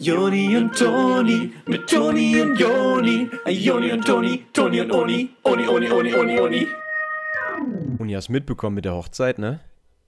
Joni 0.00 0.56
und 0.56 0.76
Toni, 0.76 1.52
mit 1.66 1.90
Toni 1.90 2.40
und 2.40 2.58
Joni. 2.58 3.28
Joni 3.48 3.92
und 3.92 4.06
Toni, 4.06 4.46
Toni 4.52 4.80
und 4.80 4.92
Oni, 4.92 5.30
Oni, 5.42 5.66
Oni, 5.66 5.90
Oni, 5.90 6.14
Oni, 6.14 6.40
Oni. 6.40 6.66
Und 7.98 8.08
ihr 8.08 8.16
hast 8.16 8.28
mitbekommen 8.28 8.76
mit 8.76 8.84
der 8.84 8.94
Hochzeit, 8.94 9.38
ne? 9.38 9.58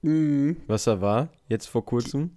Mhm. 0.02 0.58
Was 0.68 0.84
da 0.84 1.00
war, 1.00 1.28
jetzt 1.48 1.66
vor 1.66 1.84
kurzem. 1.84 2.30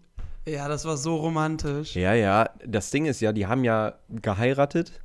Ja, 0.48 0.68
das 0.68 0.86
war 0.86 0.98
so 0.98 1.18
romantisch. 1.18 1.96
Ja, 1.96 2.16
ja, 2.16 2.50
das 2.66 2.90
Ding 2.90 3.06
ist 3.06 3.22
ja, 3.22 3.32
die 3.32 3.46
haben 3.46 3.64
ja 3.64 3.94
geheiratet 4.10 5.00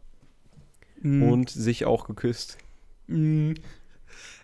und 1.03 1.51
sich 1.51 1.85
auch 1.85 2.07
geküsst. 2.07 2.57
Mhm. 3.09 3.55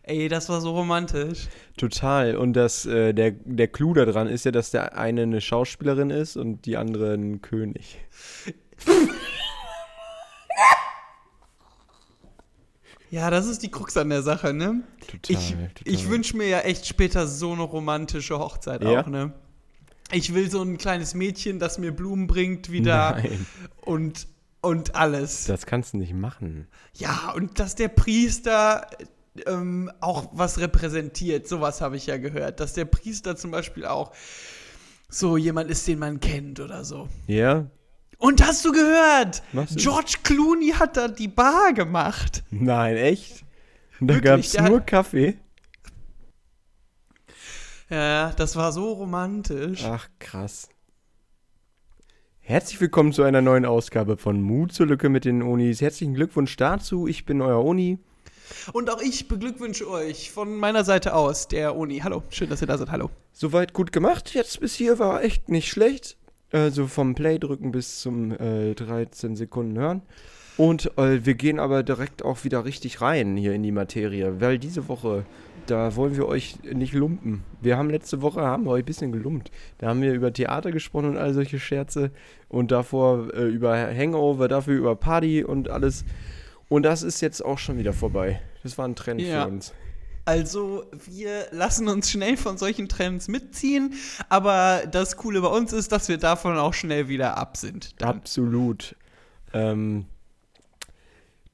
Ey, 0.07 0.29
das 0.29 0.51
war 0.51 0.61
so 0.61 0.73
romantisch. 0.73 1.49
Total. 1.79 2.37
Und 2.37 2.53
das, 2.53 2.85
äh, 2.85 3.15
der, 3.15 3.31
der 3.31 3.69
Clou 3.69 3.95
daran 3.95 4.29
ist 4.29 4.45
ja, 4.45 4.51
dass 4.51 4.71
der 4.71 4.99
eine 4.99 5.23
eine 5.23 5.41
Schauspielerin 5.41 6.11
ist 6.11 6.37
und 6.37 6.67
die 6.67 6.77
andere 6.77 7.15
ein 7.15 7.41
König. 7.41 7.99
Ja, 13.11 13.31
das 13.31 13.47
ist 13.47 13.63
die 13.63 13.71
Krux 13.71 13.97
an 13.97 14.11
der 14.11 14.23
Sache, 14.23 14.53
ne? 14.53 14.83
Total. 15.07 15.21
Ich, 15.41 15.51
total. 15.51 15.69
ich 15.85 16.09
wünsche 16.11 16.37
mir 16.37 16.49
ja 16.49 16.61
echt 16.61 16.87
später 16.87 17.27
so 17.27 17.53
eine 17.53 17.63
romantische 17.63 18.39
Hochzeit 18.39 18.83
Ja? 18.83 19.01
auch, 19.03 19.07
ne? 19.07 19.33
Ich 20.13 20.35
will 20.35 20.51
so 20.51 20.61
ein 20.63 20.77
kleines 20.79 21.15
Mädchen, 21.15 21.59
das 21.59 21.79
mir 21.79 21.95
Blumen 21.95 22.27
bringt 22.27 22.71
wieder 22.71 23.13
Nein, 23.13 23.47
und 23.81 24.27
und 24.61 24.95
alles. 24.97 25.45
das 25.45 25.67
kannst 25.67 25.93
du 25.93 25.99
nicht 25.99 26.15
machen. 26.15 26.67
Ja, 26.95 27.33
und 27.37 27.59
dass 27.61 27.75
der 27.75 27.89
Priester 27.89 28.87
ähm, 29.47 29.91
auch 30.01 30.31
was 30.33 30.59
repräsentiert, 30.59 31.49
sowas 31.49 31.81
habe 31.81 31.97
ich 31.97 32.07
ja 32.07 32.17
gehört. 32.17 32.61
Dass 32.61 32.73
der 32.75 32.85
Priester 32.85 33.37
zum 33.37 33.51
Beispiel 33.51 33.87
auch 33.87 34.13
so 35.09 35.37
jemand 35.37 35.71
ist, 35.71 35.87
den 35.87 35.99
man 35.99 36.21
kennt 36.21 36.61
oder 36.61 36.85
so. 36.85 37.09
Ja? 37.27 37.67
Und 38.19 38.45
hast 38.47 38.65
du 38.65 38.73
gehört? 38.73 39.43
Was? 39.53 39.75
George 39.77 40.17
Clooney 40.23 40.71
hat 40.71 40.97
da 40.97 41.09
die 41.09 41.29
Bar 41.29 41.73
gemacht. 41.73 42.43
Nein, 42.51 42.97
echt? 42.97 43.45
Und 44.01 44.09
da 44.09 44.19
gab 44.21 44.41
es 44.41 44.59
nur 44.59 44.81
Kaffee? 44.81 45.39
Ja, 47.91 48.33
das 48.33 48.57
war 48.57 48.73
so 48.73 48.93
romantisch. 48.93 49.85
Ach, 49.85 50.09
krass. 50.19 50.69
Herzlich 52.41 52.81
willkommen 52.81 53.13
zu 53.13 53.23
einer 53.23 53.41
neuen 53.41 53.65
Ausgabe 53.65 54.17
von 54.17 54.41
Mut 54.41 54.73
zur 54.73 54.87
Lücke 54.87 55.09
mit 55.09 55.25
den 55.25 55.43
Onis. 55.43 55.81
Herzlichen 55.81 56.15
Glückwunsch 56.15 56.57
dazu. 56.57 57.07
Ich 57.07 57.25
bin 57.25 57.41
euer 57.41 57.65
Oni. 57.65 57.99
Und 58.73 58.91
auch 58.91 59.01
ich 59.01 59.29
beglückwünsche 59.29 59.89
euch 59.89 60.31
von 60.31 60.57
meiner 60.57 60.85
Seite 60.85 61.15
aus, 61.15 61.49
der 61.49 61.77
Uni. 61.77 62.01
Hallo, 62.01 62.23
schön, 62.31 62.51
dass 62.51 62.61
ihr 62.61 62.67
da 62.67 62.79
seid. 62.79 62.91
Hallo. 62.91 63.11
Soweit 63.33 63.73
gut 63.73 63.93
gemacht. 63.93 64.35
Jetzt 64.35 64.61
bis 64.61 64.75
hier 64.75 64.99
war 64.99 65.23
echt 65.23 65.49
nicht 65.49 65.69
schlecht. 65.69 66.17
Also 66.53 66.87
vom 66.87 67.15
Play 67.15 67.39
drücken 67.39 67.73
bis 67.73 68.01
zum 68.01 68.33
äh, 68.33 68.75
13 68.75 69.35
Sekunden 69.37 69.79
hören. 69.79 70.03
Und 70.57 70.97
äh, 70.99 71.25
wir 71.27 71.35
gehen 71.35 71.59
aber 71.59 71.83
direkt 71.83 72.25
auch 72.25 72.45
wieder 72.45 72.65
richtig 72.65 73.01
rein 73.01 73.37
hier 73.37 73.55
in 73.55 73.65
die 73.65 73.73
Materie, 73.73 74.41
weil 74.41 74.59
diese 74.59 74.87
Woche, 74.87 75.25
da 75.67 75.97
wollen 75.97 76.17
wir 76.17 76.29
euch 76.29 76.59
nicht 76.63 76.95
lumpen. 76.95 77.43
Wir 77.61 77.77
haben 77.77 77.91
letzte 77.91 78.23
Woche, 78.23 78.43
haben 78.43 78.65
wir 78.65 78.71
euch 78.71 78.85
ein 78.85 78.87
bisschen 78.87 79.11
gelumpt. 79.11 79.51
Da 79.79 79.89
haben 79.89 80.01
wir 80.01 80.13
über 80.13 80.33
Theater 80.33 80.71
gesprochen 80.71 81.11
und 81.11 81.17
all 81.17 81.35
solche 81.35 81.59
Scherze 81.59 82.13
und 82.49 82.71
davor 82.71 83.35
äh, 83.35 83.49
über 83.49 83.77
Hangover, 83.77 84.47
dafür 84.47 84.77
über 84.77 84.95
Party 84.95 85.43
und 85.43 85.69
alles. 85.71 86.05
Und 86.75 86.83
das 86.83 87.05
ist 87.05 87.21
jetzt 87.21 87.41
auch 87.45 87.59
schon 87.59 87.79
wieder 87.79 87.93
vorbei. 87.93 88.41
Das 88.65 88.77
war 88.79 88.89
ein 88.89 88.97
Trend 88.97 89.21
Ja. 89.21 89.45
für 89.45 89.49
uns. 89.53 89.73
Also, 90.25 90.87
wir 91.09 91.47
lassen 91.53 91.87
uns 91.87 92.11
schnell 92.11 92.37
von 92.37 92.59
solchen 92.59 92.89
Trends 92.89 93.29
mitziehen, 93.29 93.95
aber 94.29 94.83
das 94.91 95.17
Coole 95.17 95.41
bei 95.41 95.47
uns 95.47 95.73
ist, 95.73 95.93
dass 95.93 96.09
wir 96.09 96.19
davon 96.19 96.59
auch 96.59 96.75
schnell 96.75 97.07
wieder 97.07 97.39
ab 97.39 97.57
sind. 97.57 98.03
Dann. 98.03 98.17
Absolut. 98.17 98.97
Ähm, 99.53 100.07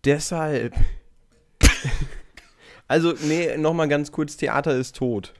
deshalb. 0.06 0.74
also, 2.88 3.12
nee, 3.20 3.58
nochmal 3.58 3.88
ganz 3.88 4.12
kurz: 4.12 4.38
Theater 4.38 4.74
ist 4.74 4.96
tot. 4.96 5.34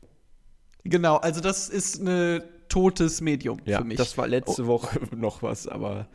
Genau, 0.85 1.17
also 1.17 1.41
das 1.41 1.71
ist 1.71 2.03
ein 2.03 2.43
totes 2.69 3.23
Medium 3.23 3.63
Ja, 3.65 3.79
für 3.79 3.85
mich. 3.85 3.97
das 3.97 4.19
war 4.19 4.29
letzte 4.29 4.67
Woche 4.67 5.01
noch 5.17 5.43
was, 5.43 5.67
aber 5.67 6.07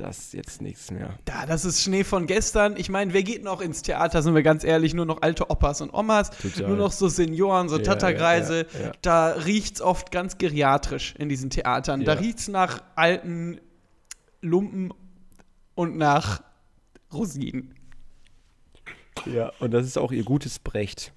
das 0.00 0.18
ist 0.18 0.32
jetzt 0.34 0.62
nichts 0.62 0.90
mehr. 0.90 1.18
Ja, 1.28 1.44
das 1.46 1.64
ist 1.64 1.82
Schnee 1.82 2.04
von 2.04 2.26
gestern. 2.26 2.76
Ich 2.76 2.88
meine, 2.88 3.12
wer 3.12 3.22
geht 3.22 3.42
noch 3.44 3.60
ins 3.60 3.82
Theater, 3.82 4.22
sind 4.22 4.34
wir 4.34 4.42
ganz 4.42 4.64
ehrlich, 4.64 4.94
nur 4.94 5.04
noch 5.06 5.22
alte 5.22 5.50
Opas 5.50 5.80
und 5.80 5.92
Omas, 5.92 6.30
Total. 6.30 6.68
nur 6.68 6.76
noch 6.76 6.92
so 6.92 7.08
Senioren, 7.08 7.68
so 7.68 7.76
Ja, 7.78 7.82
Tatterkreise. 7.82 8.66
ja, 8.72 8.80
ja. 8.86 8.92
Da 9.02 9.26
riecht's 9.32 9.80
oft 9.82 10.10
ganz 10.10 10.38
geriatrisch 10.38 11.14
in 11.18 11.28
diesen 11.28 11.50
Theatern. 11.50 12.04
Da 12.04 12.14
Ja. 12.14 12.20
riecht's 12.20 12.48
nach 12.48 12.82
alten 12.96 13.60
Lumpen 14.40 14.92
und 15.74 15.96
nach 15.96 16.42
Rosinen. 17.12 17.74
Ja, 19.26 19.50
und 19.58 19.72
das 19.72 19.84
ist 19.86 19.98
auch 19.98 20.12
ihr 20.12 20.24
gutes 20.24 20.58
Brecht. 20.58 21.12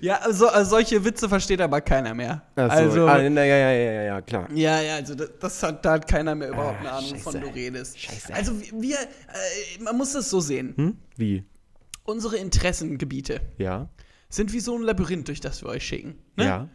Ja, 0.00 0.16
also, 0.18 0.48
also 0.48 0.70
solche 0.70 1.04
Witze 1.04 1.28
versteht 1.28 1.60
aber 1.60 1.80
keiner 1.80 2.14
mehr. 2.14 2.42
So, 2.54 2.62
also, 2.62 3.06
ah, 3.08 3.18
na, 3.28 3.44
ja, 3.44 3.56
ja, 3.56 3.70
ja, 3.72 3.92
ja, 3.92 4.02
ja, 4.02 4.20
klar. 4.22 4.48
ja, 4.54 4.80
ja, 4.80 4.94
also 4.96 5.14
das, 5.14 5.30
das 5.40 5.62
hat, 5.62 5.84
da 5.84 5.92
hat 5.94 6.06
keiner 6.08 6.34
mehr 6.34 6.50
überhaupt 6.50 6.80
eine 6.80 6.92
Ah, 6.92 6.98
Ahnung, 6.98 7.10
scheiße. 7.10 7.22
von 7.22 7.40
du 7.40 7.46
redest. 7.48 7.98
Scheiße. 7.98 8.32
Also 8.34 8.52
wir, 8.60 8.96
äh, 8.96 9.82
man 9.82 9.96
muss 9.96 10.12
das 10.12 10.30
so 10.30 10.40
sehen. 10.40 10.74
Hm? 10.76 10.96
Wie? 11.16 11.44
Unsere 12.04 12.36
Interessengebiete 12.36 13.40
Ja? 13.58 13.88
sind 14.28 14.52
wie 14.52 14.60
so 14.60 14.76
ein 14.76 14.82
Labyrinth, 14.82 15.28
durch 15.28 15.40
das 15.40 15.62
wir 15.62 15.68
euch 15.70 15.84
schicken. 15.84 16.16
Ne? 16.36 16.44
Ja? 16.44 16.68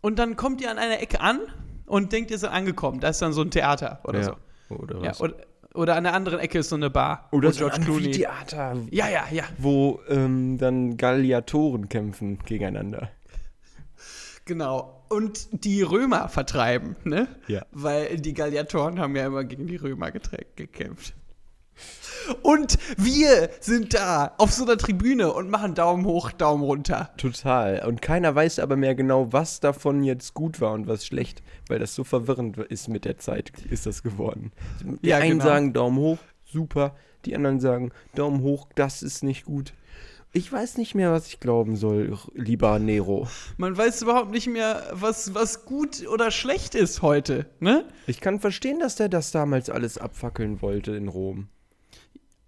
Und 0.00 0.18
dann 0.18 0.36
kommt 0.36 0.60
ihr 0.62 0.70
an 0.70 0.78
einer 0.78 1.00
Ecke 1.00 1.20
an 1.20 1.40
und 1.86 2.12
denkt, 2.12 2.30
ihr 2.30 2.38
seid 2.38 2.52
angekommen. 2.52 3.00
Da 3.00 3.08
ist 3.08 3.20
dann 3.20 3.32
so 3.34 3.42
ein 3.42 3.50
Theater 3.50 4.00
oder 4.04 4.20
ja. 4.20 4.24
so. 4.68 4.74
Oder 4.74 4.96
Ja, 5.02 5.10
was? 5.10 5.20
oder, 5.20 5.34
oder 5.74 5.96
an 5.96 6.04
der 6.04 6.14
anderen 6.14 6.38
Ecke 6.40 6.58
ist 6.58 6.68
so 6.70 6.76
eine 6.76 6.90
Bar. 6.90 7.28
Oder 7.32 7.48
wo 7.48 7.52
so 7.52 7.66
ein 7.66 7.72
Amphitheater, 7.72 8.76
Ja, 8.90 9.08
ja, 9.08 9.24
ja. 9.30 9.44
wo 9.58 10.00
ähm, 10.08 10.58
dann 10.58 10.96
Gladiatoren 10.96 11.88
kämpfen 11.88 12.38
gegeneinander. 12.44 13.10
Genau. 14.44 15.04
Und 15.08 15.64
die 15.64 15.82
Römer 15.82 16.28
vertreiben, 16.28 16.96
ne? 17.04 17.28
Ja. 17.48 17.66
Weil 17.72 18.16
die 18.18 18.32
Gladiatoren 18.32 19.00
haben 19.00 19.16
ja 19.16 19.26
immer 19.26 19.44
gegen 19.44 19.66
die 19.66 19.76
Römer 19.76 20.10
gekämpft. 20.10 21.14
Und 22.42 22.78
wir 22.96 23.50
sind 23.60 23.94
da 23.94 24.34
auf 24.38 24.52
so 24.52 24.64
einer 24.64 24.76
Tribüne 24.76 25.32
und 25.32 25.50
machen 25.50 25.74
Daumen 25.74 26.04
hoch, 26.04 26.32
Daumen 26.32 26.62
runter. 26.62 27.10
Total. 27.16 27.84
Und 27.86 28.02
keiner 28.02 28.34
weiß 28.34 28.58
aber 28.58 28.76
mehr 28.76 28.94
genau, 28.94 29.32
was 29.32 29.60
davon 29.60 30.04
jetzt 30.04 30.34
gut 30.34 30.60
war 30.60 30.72
und 30.72 30.86
was 30.86 31.06
schlecht, 31.06 31.42
weil 31.68 31.78
das 31.78 31.94
so 31.94 32.04
verwirrend 32.04 32.58
ist 32.58 32.88
mit 32.88 33.04
der 33.04 33.18
Zeit, 33.18 33.52
ist 33.70 33.86
das 33.86 34.02
geworden. 34.02 34.52
Die 35.02 35.08
Ja, 35.08 35.16
einen 35.16 35.38
genau. 35.38 35.44
sagen 35.44 35.72
Daumen 35.72 35.98
hoch, 35.98 36.18
super. 36.44 36.94
Die 37.24 37.34
anderen 37.34 37.60
sagen 37.60 37.90
Daumen 38.14 38.42
hoch, 38.42 38.68
das 38.74 39.02
ist 39.02 39.22
nicht 39.22 39.44
gut. 39.44 39.74
Ich 40.32 40.52
weiß 40.52 40.76
nicht 40.78 40.94
mehr, 40.94 41.10
was 41.10 41.26
ich 41.26 41.40
glauben 41.40 41.74
soll, 41.74 42.16
lieber 42.34 42.78
Nero. 42.78 43.26
Man 43.56 43.76
weiß 43.76 44.02
überhaupt 44.02 44.30
nicht 44.30 44.46
mehr, 44.46 44.84
was, 44.92 45.34
was 45.34 45.64
gut 45.64 46.06
oder 46.06 46.30
schlecht 46.30 46.76
ist 46.76 47.02
heute, 47.02 47.46
ne? 47.58 47.84
Ich 48.06 48.20
kann 48.20 48.38
verstehen, 48.38 48.78
dass 48.78 48.94
der 48.94 49.08
das 49.08 49.32
damals 49.32 49.70
alles 49.70 49.98
abfackeln 49.98 50.62
wollte 50.62 50.94
in 50.94 51.08
Rom. 51.08 51.48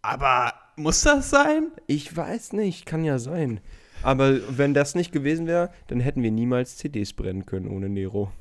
Aber 0.02 0.52
muss 0.76 1.02
das 1.02 1.30
sein? 1.30 1.70
Ich 1.86 2.16
weiß 2.16 2.52
nicht, 2.54 2.86
kann 2.86 3.04
ja 3.04 3.18
sein. 3.18 3.60
Aber 4.02 4.40
wenn 4.56 4.74
das 4.74 4.96
nicht 4.96 5.12
gewesen 5.12 5.46
wäre, 5.46 5.70
dann 5.86 6.00
hätten 6.00 6.24
wir 6.24 6.32
niemals 6.32 6.76
CDs 6.76 7.12
brennen 7.12 7.46
können 7.46 7.68
ohne 7.68 7.88
Nero. 7.88 8.32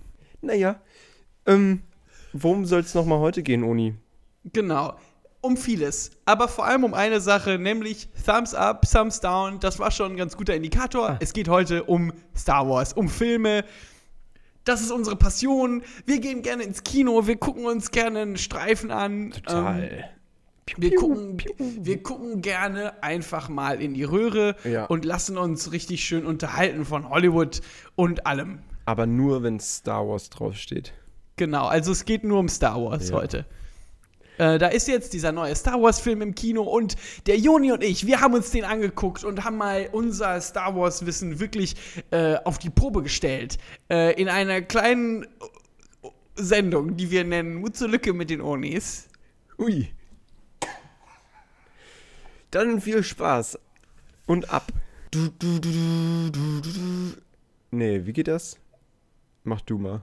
Naja, 0.42 0.82
ähm, 1.46 1.84
worum 2.34 2.66
soll 2.66 2.82
es 2.82 2.96
nochmal 2.96 3.20
heute 3.20 3.44
gehen, 3.44 3.64
Oni? 3.64 3.94
Genau. 4.46 4.96
Um 5.42 5.58
vieles. 5.58 6.12
Aber 6.26 6.48
vor 6.48 6.66
allem 6.66 6.84
um 6.84 6.94
eine 6.94 7.20
Sache, 7.20 7.58
nämlich 7.60 8.10
Thumbs 8.26 8.54
up, 8.54 8.88
Thumbs 8.90 9.20
down. 9.20 9.60
Das 9.60 9.78
war 9.80 9.92
schon 9.92 10.14
ein 10.14 10.18
ganz 10.18 10.36
guter 10.38 10.56
Indikator. 10.56 11.18
Es 11.20 11.34
geht 11.34 11.48
heute 11.48 11.84
um 11.84 12.12
Star 12.36 12.68
Wars, 12.68 12.94
um 12.94 13.08
Filme. 13.08 13.64
Das 14.64 14.82
ist 14.82 14.92
unsere 14.92 15.16
Passion. 15.16 15.84
Wir 16.06 16.20
gehen 16.20 16.44
gerne 16.44 16.64
ins 16.64 16.84
Kino, 16.84 17.26
wir 17.26 17.38
gucken 17.38 17.66
uns 17.66 17.90
gerne 17.90 18.20
einen 18.20 18.38
Streifen 18.38 18.92
an. 18.92 19.34
Ähm, 19.48 20.04
wir, 20.78 20.96
gucken, 20.96 21.38
wir 21.58 22.02
gucken 22.04 22.42
gerne 22.42 23.02
einfach 23.04 23.50
mal 23.50 23.81
in 23.81 23.94
die 23.94 24.04
Röhre 24.04 24.56
Ja. 24.63 24.86
und 24.86 25.06
lassen 25.06 25.38
uns 25.38 25.72
richtig 25.72 26.04
schön 26.04 26.25
unterhalten 26.25 26.86
von 26.86 27.10
Hollywood 27.10 27.62
und 27.96 28.25
allem. 28.25 28.60
Aber 28.86 29.06
nur, 29.06 29.44
wenn 29.44 29.60
Star 29.60 30.08
Wars 30.08 30.30
draufsteht. 30.30 30.94
Genau, 31.38 31.66
also 31.68 31.92
es 31.92 32.06
geht 32.06 32.24
nur 32.24 32.40
um 32.40 32.50
Star 32.50 32.81
Wars 32.81 33.10
Ja. 33.10 33.16
heute. 33.16 33.46
Äh, 34.38 34.58
da 34.60 34.68
ist 34.68 34.88
jetzt 34.88 35.13
dieser 35.13 35.31
neue 35.31 35.56
Star 35.56 35.81
Wars-Film 35.81 36.22
im 36.22 36.36
Kino 36.36 36.64
und 36.64 36.96
der 37.28 37.38
Joni 37.38 37.72
und 37.74 37.84
ich, 37.84 38.07
wir 38.07 38.22
haben 38.22 38.34
uns 38.34 38.50
den 38.52 38.64
angeguckt 38.64 39.24
und 39.24 39.44
haben 39.44 39.57
mal 39.57 39.90
unser 39.92 40.40
Star 40.42 40.75
Wars-Wissen 40.75 41.40
wirklich 41.40 41.75
äh, 42.12 42.38
auf 42.46 42.57
die 42.57 42.69
Probe 42.69 43.04
gestellt. 43.04 43.57
Äh, 43.90 44.19
in 44.19 44.30
einer 44.30 44.62
kleinen 44.62 45.24
äh, 45.24 45.28
Sendung, 46.36 46.96
die 46.96 47.12
wir 47.12 47.24
nennen 47.24 47.56
Mut 47.56 47.75
zur 47.75 47.90
Lücke 47.90 48.14
mit 48.14 48.30
den 48.30 48.42
Onis. 48.42 49.10
Ui. 49.60 49.90
Dann 52.51 52.81
viel 52.81 53.01
Spaß. 53.01 53.57
Und 54.27 54.50
ab. 54.53 54.71
Du, 55.09 55.30
du, 55.39 55.59
du, 55.59 56.30
du, 56.31 56.62
du, 56.62 56.71
du. 56.71 57.13
Nee, 57.71 58.06
wie 58.06 58.13
geht 58.13 58.27
das? 58.27 58.57
Mach 59.44 59.62
du 59.62 59.77
mal. 59.77 60.01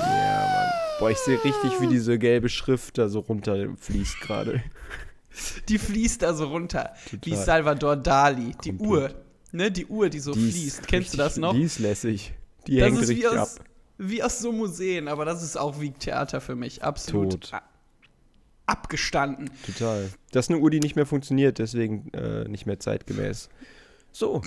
Ja, 0.00 0.46
Mann. 0.54 0.70
Boah, 0.98 1.10
ich 1.10 1.18
sehe 1.18 1.42
richtig, 1.42 1.80
wie 1.80 1.86
diese 1.86 2.18
gelbe 2.18 2.48
Schrift 2.48 2.98
da 2.98 3.08
so 3.08 3.20
runterfließt 3.20 4.20
gerade. 4.20 4.62
Die 5.68 5.78
fließt 5.78 6.22
da 6.22 6.34
so 6.34 6.46
runter. 6.46 6.94
Total. 7.10 7.20
Wie 7.24 7.36
Salvador 7.36 7.96
Dali. 7.96 8.54
Die 8.62 8.76
Komplett. 8.76 8.88
Uhr. 8.88 9.24
Ne, 9.52 9.70
die 9.70 9.86
Uhr, 9.86 10.08
die 10.08 10.20
so 10.20 10.32
Die 10.32 10.50
fließt. 10.50 10.86
Kennst 10.86 11.14
du 11.14 11.16
das 11.18 11.36
noch? 11.36 11.54
Die 11.54 11.62
ist 11.62 11.78
lässig. 11.78 12.34
Die 12.66 12.76
Das 12.76 12.88
hängt 12.88 13.00
richtig 13.00 13.28
ab. 13.28 13.48
Wie 13.98 14.22
aus 14.22 14.38
so 14.38 14.52
Museen, 14.52 15.08
aber 15.08 15.24
das 15.24 15.42
ist 15.42 15.56
auch 15.56 15.80
wie 15.80 15.90
Theater 15.92 16.40
für 16.40 16.54
mich. 16.56 16.82
Absolut 16.82 17.50
Tot. 17.50 17.62
abgestanden. 18.66 19.50
Total. 19.66 20.10
Das 20.32 20.46
ist 20.46 20.50
eine 20.50 20.60
Uhr, 20.60 20.70
die 20.70 20.80
nicht 20.80 20.96
mehr 20.96 21.06
funktioniert, 21.06 21.58
deswegen 21.58 22.10
äh, 22.12 22.48
nicht 22.48 22.66
mehr 22.66 22.80
zeitgemäß. 22.80 23.48
So, 24.12 24.42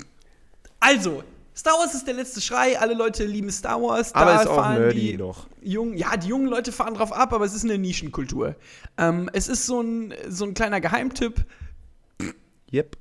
Also, 0.80 1.24
Star 1.56 1.74
Wars 1.74 1.96
ist 1.96 2.06
der 2.06 2.14
letzte 2.14 2.40
Schrei. 2.40 2.78
Alle 2.80 2.94
Leute 2.94 3.26
lieben 3.26 3.50
Star 3.50 3.82
Wars. 3.82 4.14
aber 4.14 4.34
da 4.34 4.42
ist 4.42 4.48
auch 4.48 4.56
fahren 4.56 4.80
nerdy 4.80 5.12
die 5.12 5.18
noch. 5.18 5.48
Jungen, 5.62 5.98
ja, 5.98 6.16
die 6.16 6.28
jungen 6.28 6.48
Leute 6.48 6.72
fahren 6.72 6.94
drauf 6.94 7.12
ab, 7.12 7.34
aber 7.34 7.46
es 7.46 7.56
ist 7.56 7.64
eine 7.64 7.78
Nischenkultur. 7.80 8.56
Ähm, 8.98 9.30
es 9.34 9.48
ist 9.48 9.66
so 9.66 9.82
ein, 9.82 10.14
so 10.30 10.46
ein 10.46 10.54
kleiner 10.54 10.82
Geheimtipp. 10.82 11.46
Yep. 12.72 12.98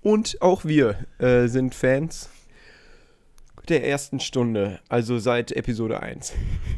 Und 0.00 0.40
auch 0.40 0.64
wir 0.64 1.06
äh, 1.18 1.48
sind 1.48 1.74
Fans 1.74 2.30
der 3.70 3.86
ersten 3.86 4.20
Stunde, 4.20 4.80
also 4.88 5.18
seit 5.18 5.52
Episode 5.52 6.00
1. 6.02 6.32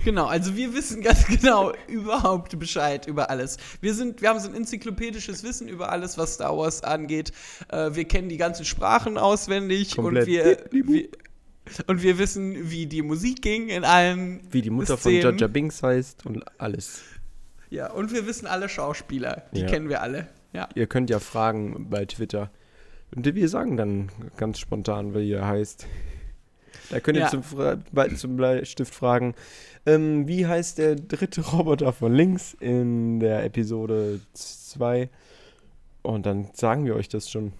Genau, 0.04 0.26
also 0.26 0.56
wir 0.56 0.75
wissen 0.75 1.02
ganz 1.02 1.26
genau 1.26 1.72
überhaupt 1.88 2.58
Bescheid 2.58 3.06
über 3.06 3.31
alles. 3.31 3.58
Wir, 3.81 3.94
sind, 3.94 4.22
wir 4.22 4.28
haben 4.31 4.40
so 4.40 4.48
ein 4.48 4.54
enzyklopädisches 4.54 5.42
Wissen 5.44 5.69
über 5.69 5.90
alles, 5.90 6.19
was 6.19 6.34
Star 6.34 6.56
Wars 6.56 6.82
angeht. 6.82 7.32
Äh, 7.69 7.94
wir 7.94 8.04
kennen 8.04 8.28
die 8.28 8.37
ganzen 8.37 8.64
Sprachen 8.64 9.19
auswendig 9.19 9.96
Komplett. 9.96 10.26
und 10.26 10.32
wir, 10.32 10.58
wir, 10.72 11.08
und 11.87 12.02
wir 12.02 12.19
wissen, 12.19 12.70
wie 12.70 12.87
die 12.87 13.02
Musik 13.02 13.42
ging 13.42 13.69
in 13.69 13.84
allen 13.84 14.40
Wie 14.50 14.62
die 14.62 14.70
Mutter 14.70 14.96
von 14.96 15.12
Szenen. 15.12 15.38
Jaja 15.38 15.46
Binks 15.48 15.82
heißt 15.82 16.26
und 16.26 16.44
alles. 16.58 17.02
Ja, 17.70 17.92
und 17.92 18.12
wir 18.12 18.26
wissen 18.26 18.46
alle 18.46 18.69
Schauspieler. 18.69 19.44
Die 19.54 19.60
Ja. 19.60 19.66
kennen 19.66 19.88
wir 19.88 20.02
alle. 20.02 20.26
Ja. 20.52 20.69
Ihr 20.75 20.87
könnt 20.87 21.10
ja 21.10 21.20
fragen 21.20 21.88
bei 21.90 22.04
Twitter. 22.04 22.50
Und 23.14 23.32
wir 23.34 23.48
sagen 23.48 23.76
dann 23.76 24.08
ganz 24.37 24.58
spontan, 24.58 25.14
wie 25.14 25.28
ihr 25.28 25.46
heißt. 25.46 25.87
Da 26.90 27.00
könnt 27.00 27.17
ihr 27.19 27.22
Ja. 27.25 27.28
zum, 27.31 27.43
zum 28.17 28.37
Bleistift 28.37 28.94
fragen. 28.94 29.34
Ähm, 29.87 30.28
wie 30.28 30.46
heißt 30.46 30.78
der 30.78 30.96
dritte 30.96 31.40
Roboter 31.52 31.93
von 31.93 32.12
links 32.14 32.55
in 32.61 33.20
der 33.20 33.44
Episode 33.44 34.20
2? 34.34 35.08
Und 36.02 36.26
dann 36.26 36.49
sagen 36.55 36.84
wir 36.84 36.96
euch 36.96 37.08
das 37.08 37.31
schon. 37.31 37.52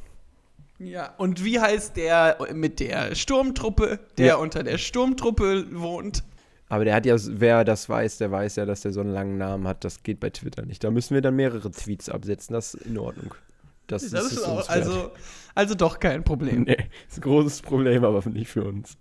Ja, 0.78 1.14
und 1.18 1.44
wie 1.44 1.60
heißt 1.60 1.96
der 1.96 2.38
mit 2.54 2.80
der 2.80 3.14
Sturmtruppe, 3.14 3.98
der 4.16 4.26
Ja. 4.26 4.36
unter 4.36 4.62
der 4.62 4.78
Sturmtruppe 4.78 5.66
wohnt? 5.72 6.24
Aber 6.70 6.84
der 6.84 6.94
hat 6.94 7.04
ja, 7.04 7.16
wer 7.18 7.64
das 7.64 7.88
weiß, 7.88 8.18
der 8.18 8.30
weiß 8.30 8.56
ja, 8.56 8.64
dass 8.64 8.82
der 8.82 8.92
so 8.92 9.00
einen 9.00 9.10
langen 9.12 9.36
Namen 9.36 9.66
hat. 9.66 9.84
Das 9.84 10.02
geht 10.04 10.20
bei 10.20 10.30
Twitter 10.30 10.64
nicht. 10.64 10.82
Da 10.84 10.90
müssen 10.90 11.14
wir 11.14 11.20
dann 11.20 11.36
mehrere 11.36 11.70
Tweets 11.70 12.08
absetzen. 12.08 12.54
Das 12.54 12.74
ist 12.74 12.86
in 12.86 12.96
Ordnung. 12.96 13.34
Das, 13.90 14.08
Das 14.10 14.26
ist 14.26 14.32
ist 14.38 14.44
auch, 14.44 14.69
also, 14.69 15.10
also 15.54 15.75
doch 15.75 15.98
kein 15.98 16.25
Problem. 16.25 16.62
Nee, 16.64 16.76
ist 17.08 17.19
ein 17.19 17.22
großes 17.22 17.62
Problem, 17.62 18.04
aber 18.04 18.22
nicht 18.31 18.50
für 18.50 18.64
uns. 18.64 18.96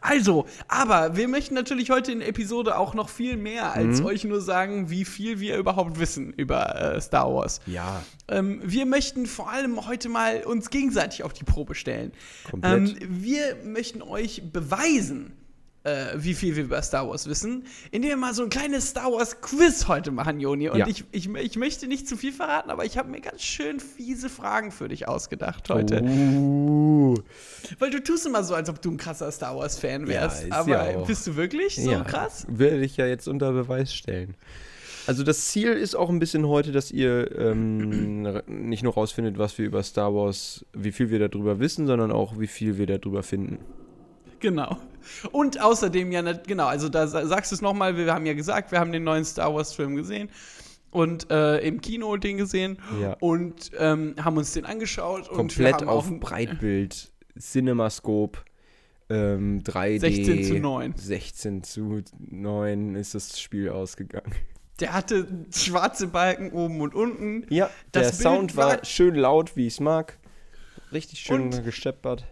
Also, 0.00 0.46
aber 0.68 1.16
wir 1.16 1.28
möchten 1.28 1.54
natürlich 1.54 1.90
heute 1.90 2.10
in 2.10 2.20
der 2.20 2.28
Episode 2.28 2.78
auch 2.78 2.94
noch 2.94 3.10
viel 3.10 3.36
mehr 3.36 3.72
als 3.74 4.00
Mhm. 4.00 4.06
euch 4.06 4.24
nur 4.24 4.40
sagen, 4.40 4.88
wie 4.88 5.04
viel 5.04 5.38
wir 5.38 5.58
überhaupt 5.58 5.98
wissen 5.98 6.32
über 6.32 6.94
äh, 6.94 7.00
Star 7.00 7.32
Wars. 7.34 7.60
Ja, 7.66 8.02
Ähm, 8.28 8.60
wir 8.64 8.86
möchten 8.86 9.26
vor 9.26 9.50
allem 9.50 9.86
heute 9.86 10.08
mal 10.08 10.42
uns 10.44 10.70
gegenseitig 10.70 11.22
auf 11.24 11.32
die 11.34 11.44
Probe 11.44 11.74
stellen. 11.74 12.12
komplett. 12.50 12.72
Ähm, 12.72 12.96
wir 13.22 13.56
möchten 13.64 14.00
euch 14.02 14.42
beweisen, 14.50 15.34
äh, 15.86 16.14
wie 16.16 16.34
viel 16.34 16.56
wir 16.56 16.64
über 16.64 16.82
Star 16.82 17.08
Wars 17.08 17.28
wissen, 17.28 17.64
indem 17.92 18.10
wir 18.10 18.16
mal 18.16 18.34
so 18.34 18.42
ein 18.42 18.50
kleines 18.50 18.88
Star 18.88 19.12
Wars 19.12 19.40
Quiz 19.40 19.86
heute 19.86 20.10
machen, 20.10 20.40
Joni. 20.40 20.68
Und 20.68 20.78
Ja. 20.78 20.86
ich, 20.88 21.04
ich, 21.12 21.32
ich 21.32 21.56
möchte 21.56 21.86
nicht 21.86 22.08
zu 22.08 22.16
viel 22.16 22.32
verraten, 22.32 22.70
aber 22.70 22.84
ich 22.84 22.98
habe 22.98 23.08
mir 23.08 23.20
ganz 23.20 23.42
schön 23.42 23.78
fiese 23.80 24.28
Fragen 24.28 24.72
für 24.72 24.88
dich 24.88 25.06
ausgedacht 25.08 25.70
heute. 25.70 26.02
Uh, 26.02 27.14
Weil 27.78 27.90
du 27.90 28.02
tust 28.02 28.26
immer 28.26 28.42
so, 28.42 28.54
als 28.54 28.68
ob 28.68 28.82
du 28.82 28.90
ein 28.90 28.96
krasser 28.96 29.30
Star 29.30 29.56
Wars-Fan 29.56 30.02
Ja, 30.02 30.08
wärst. 30.08 30.44
ist 30.44 30.52
aber 30.52 30.90
ja 30.92 30.98
bist 31.06 31.26
du 31.26 31.36
wirklich 31.36 31.76
so 31.76 31.90
ja, 31.90 32.02
krass? 32.02 32.46
Werde 32.48 32.84
ich 32.84 32.96
ja 32.96 33.06
jetzt 33.06 33.28
unter 33.28 33.52
Beweis 33.52 33.94
stellen. 33.94 34.34
Also 35.06 35.22
das 35.22 35.46
Ziel 35.46 35.68
ist 35.72 35.94
auch 35.94 36.10
ein 36.10 36.18
bisschen 36.18 36.48
heute, 36.48 36.72
dass 36.72 36.90
ihr 36.90 37.30
ähm, 37.38 38.22
nicht 38.46 38.82
nur 38.82 38.94
rausfindet, 38.94 39.38
was 39.38 39.56
wir 39.56 39.66
über 39.66 39.82
Star 39.84 40.12
Wars, 40.14 40.66
wie 40.72 40.90
viel 40.90 41.10
wir 41.10 41.28
darüber 41.28 41.60
wissen, 41.60 41.86
sondern 41.86 42.10
auch, 42.10 42.40
wie 42.40 42.48
viel 42.48 42.76
wir 42.76 42.86
darüber 42.86 43.22
finden. 43.22 43.58
Genau. 44.40 44.76
Und 45.32 45.60
außerdem 45.62 46.10
ja, 46.12 46.22
nicht- 46.22 46.46
genau, 46.48 46.66
also 46.66 46.88
da 46.88 47.06
sa- 47.06 47.26
sagst 47.26 47.52
du 47.52 47.54
es 47.54 47.62
nochmal, 47.62 47.96
wir 47.96 48.12
haben 48.12 48.26
ja 48.26 48.34
gesagt, 48.34 48.72
wir 48.72 48.80
haben 48.80 48.92
den 48.92 49.04
neuen 49.04 49.24
Star 49.24 49.54
Wars-Film 49.54 49.94
gesehen 49.96 50.28
und 50.90 51.30
äh, 51.30 51.58
im 51.58 51.80
Kino 51.80 52.16
den 52.16 52.36
gesehen 52.38 52.78
Ja. 53.00 53.16
und 53.20 53.70
ähm, 53.78 54.14
haben 54.22 54.36
uns 54.36 54.52
den 54.52 54.64
angeschaut 54.64 55.28
und 55.28 55.36
Komplett 55.36 55.74
haben 55.74 55.88
auf 55.88 56.10
Breitbild, 56.20 57.12
Cinemascope, 57.38 58.40
ähm, 59.08 59.62
3D. 59.62 60.00
16 60.00 60.44
zu 60.44 60.54
9. 60.58 60.94
16 60.96 61.62
zu 61.62 62.02
9 62.18 62.94
ist 62.96 63.14
das 63.14 63.40
Spiel 63.40 63.68
ausgegangen. 63.70 64.32
Der 64.80 64.92
hatte 64.92 65.26
schwarze 65.54 66.08
Balken 66.08 66.50
oben 66.52 66.80
und 66.80 66.94
unten. 66.94 67.46
Ja, 67.48 67.70
Das 67.92 68.02
der 68.02 68.10
Bild 68.10 68.22
Sound 68.22 68.56
war 68.56 68.68
war- 68.78 68.84
schön 68.84 69.14
laut, 69.14 69.56
wie 69.56 69.66
ich 69.68 69.74
es 69.74 69.80
mag. 69.80 70.18
Richtig 70.92 71.20
schön 71.20 71.42
Und- 71.52 71.64
gesteppert. 71.64 72.24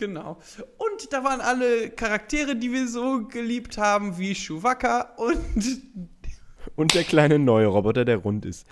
Genau. 0.00 0.38
Und 0.78 1.12
da 1.12 1.22
waren 1.24 1.42
alle 1.42 1.90
Charaktere, 1.90 2.56
die 2.56 2.72
wir 2.72 2.88
so 2.88 3.28
geliebt 3.28 3.76
haben, 3.76 4.16
wie 4.16 4.32
Chewbacca 4.32 5.12
und 5.18 5.44
Und 6.74 6.94
der 6.94 7.04
kleine 7.04 7.38
neue 7.38 7.66
Roboter, 7.66 8.06
der 8.06 8.16
rund 8.16 8.46
ist. 8.46 8.66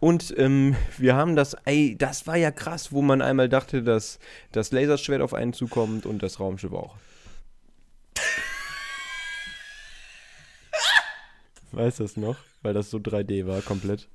Und 0.00 0.32
ähm, 0.38 0.74
wir 0.96 1.16
haben 1.16 1.36
das, 1.36 1.52
ey, 1.66 1.96
das 1.98 2.26
war 2.26 2.36
ja 2.36 2.50
krass, 2.50 2.92
wo 2.92 3.02
man 3.02 3.20
einmal 3.20 3.50
dachte, 3.50 3.82
dass 3.82 4.18
das 4.52 4.72
Laserschwert 4.72 5.20
auf 5.20 5.34
einen 5.34 5.52
zukommt 5.52 6.06
und 6.06 6.22
das 6.22 6.40
Raumschiff 6.40 6.72
auch. 6.72 6.96
Weißt 11.72 11.98
du 11.98 12.04
das 12.04 12.16
noch? 12.16 12.36
Weil 12.62 12.72
das 12.72 12.88
so 12.88 12.96
3D 12.96 13.46
war, 13.46 13.60
komplett. 13.60 14.08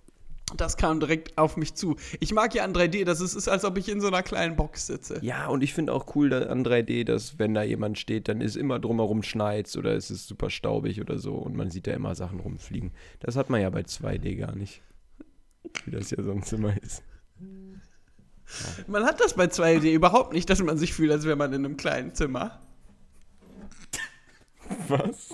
Das 0.55 0.77
kam 0.77 0.99
direkt 0.99 1.37
auf 1.37 1.57
mich 1.57 1.75
zu. 1.75 1.95
Ich 2.19 2.33
mag 2.33 2.53
ja 2.55 2.63
an 2.63 2.73
3D, 2.73 3.05
das 3.05 3.21
ist, 3.21 3.35
ist 3.35 3.47
als 3.47 3.65
ob 3.65 3.77
ich 3.77 3.89
in 3.89 4.01
so 4.01 4.07
einer 4.07 4.23
kleinen 4.23 4.55
Box 4.55 4.87
sitze. 4.87 5.19
Ja, 5.21 5.47
und 5.47 5.63
ich 5.63 5.73
finde 5.73 5.93
auch 5.93 6.15
cool 6.15 6.33
an 6.33 6.65
3D, 6.65 7.03
dass 7.05 7.39
wenn 7.39 7.53
da 7.53 7.63
jemand 7.63 7.99
steht, 7.99 8.27
dann 8.27 8.41
ist 8.41 8.55
immer 8.55 8.79
drumherum 8.79 9.23
schneit 9.23 9.75
oder 9.75 9.95
es 9.95 10.09
ist 10.09 10.27
super 10.27 10.49
staubig 10.49 11.01
oder 11.01 11.17
so 11.17 11.35
und 11.35 11.55
man 11.55 11.69
sieht 11.69 11.87
da 11.87 11.91
immer 11.91 12.15
Sachen 12.15 12.39
rumfliegen. 12.39 12.91
Das 13.19 13.35
hat 13.35 13.49
man 13.49 13.61
ja 13.61 13.69
bei 13.69 13.81
2D 13.81 14.37
gar 14.37 14.55
nicht. 14.55 14.81
Wie 15.85 15.91
das 15.91 16.11
ja 16.11 16.23
sonst 16.23 16.51
immer 16.53 16.75
ist. 16.81 17.03
Man 18.87 19.03
hat 19.03 19.19
das 19.19 19.35
bei 19.35 19.45
2D 19.45 19.91
überhaupt 19.91 20.33
nicht, 20.33 20.49
dass 20.49 20.61
man 20.63 20.77
sich 20.77 20.93
fühlt, 20.93 21.11
als 21.11 21.25
wäre 21.25 21.35
man 21.35 21.53
in 21.53 21.65
einem 21.65 21.77
kleinen 21.77 22.15
Zimmer. 22.15 22.59
Was? 24.87 25.29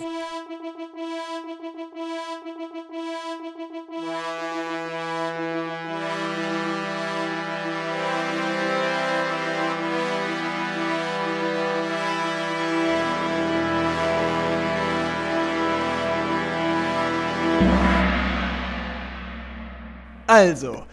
Also, 20.27 20.85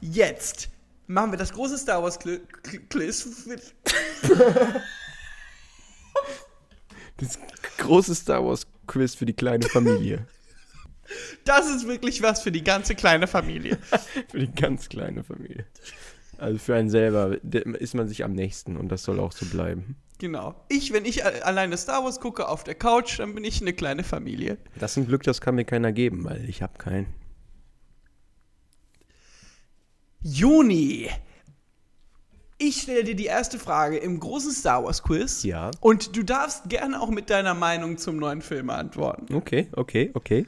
jetzt 0.00 0.68
machen 1.06 1.32
wir 1.32 1.38
das 1.38 1.52
große 1.52 1.78
Star 1.78 2.02
Wars 2.02 2.18
Quiz. 2.18 3.48
Das 7.16 7.38
große 7.78 8.14
Star 8.14 8.44
Wars 8.44 8.66
Quiz 8.86 9.14
für 9.14 9.24
die 9.24 9.32
kleine 9.34 9.66
Familie. 9.68 10.26
Das 11.44 11.68
ist 11.68 11.86
wirklich 11.86 12.22
was 12.22 12.42
für 12.42 12.50
die 12.50 12.64
ganze 12.64 12.94
kleine 12.94 13.26
Familie. 13.26 13.78
für 14.30 14.38
die 14.38 14.50
ganz 14.50 14.88
kleine 14.88 15.22
Familie. 15.22 15.66
Also 16.38 16.58
für 16.58 16.74
einen 16.74 16.90
selber 16.90 17.36
ist 17.42 17.94
man 17.94 18.08
sich 18.08 18.24
am 18.24 18.32
nächsten 18.32 18.76
und 18.76 18.88
das 18.88 19.04
soll 19.04 19.20
auch 19.20 19.32
so 19.32 19.46
bleiben. 19.46 19.96
Genau. 20.18 20.54
Ich, 20.68 20.92
wenn 20.92 21.04
ich 21.04 21.24
alleine 21.24 21.76
Star 21.76 22.04
Wars 22.04 22.20
gucke 22.20 22.48
auf 22.48 22.64
der 22.64 22.74
Couch, 22.74 23.18
dann 23.18 23.34
bin 23.34 23.44
ich 23.44 23.60
eine 23.60 23.72
kleine 23.72 24.04
Familie. 24.04 24.58
Das 24.78 24.92
ist 24.92 24.96
ein 24.96 25.06
Glück, 25.06 25.22
das 25.22 25.40
kann 25.40 25.54
mir 25.54 25.64
keiner 25.64 25.92
geben, 25.92 26.24
weil 26.24 26.48
ich 26.48 26.62
habe 26.62 26.78
keinen. 26.78 27.06
Juni. 30.24 31.10
Ich 32.56 32.82
stelle 32.82 33.04
dir 33.04 33.14
die 33.14 33.26
erste 33.26 33.58
Frage 33.58 33.98
im 33.98 34.18
großen 34.18 34.52
Star 34.52 34.82
Wars 34.84 35.02
Quiz. 35.02 35.42
Ja. 35.42 35.70
Und 35.80 36.16
du 36.16 36.22
darfst 36.22 36.70
gerne 36.70 37.00
auch 37.00 37.10
mit 37.10 37.28
deiner 37.28 37.52
Meinung 37.52 37.98
zum 37.98 38.16
neuen 38.16 38.40
Film 38.40 38.70
antworten. 38.70 39.34
Okay, 39.34 39.68
okay, 39.72 40.10
okay. 40.14 40.46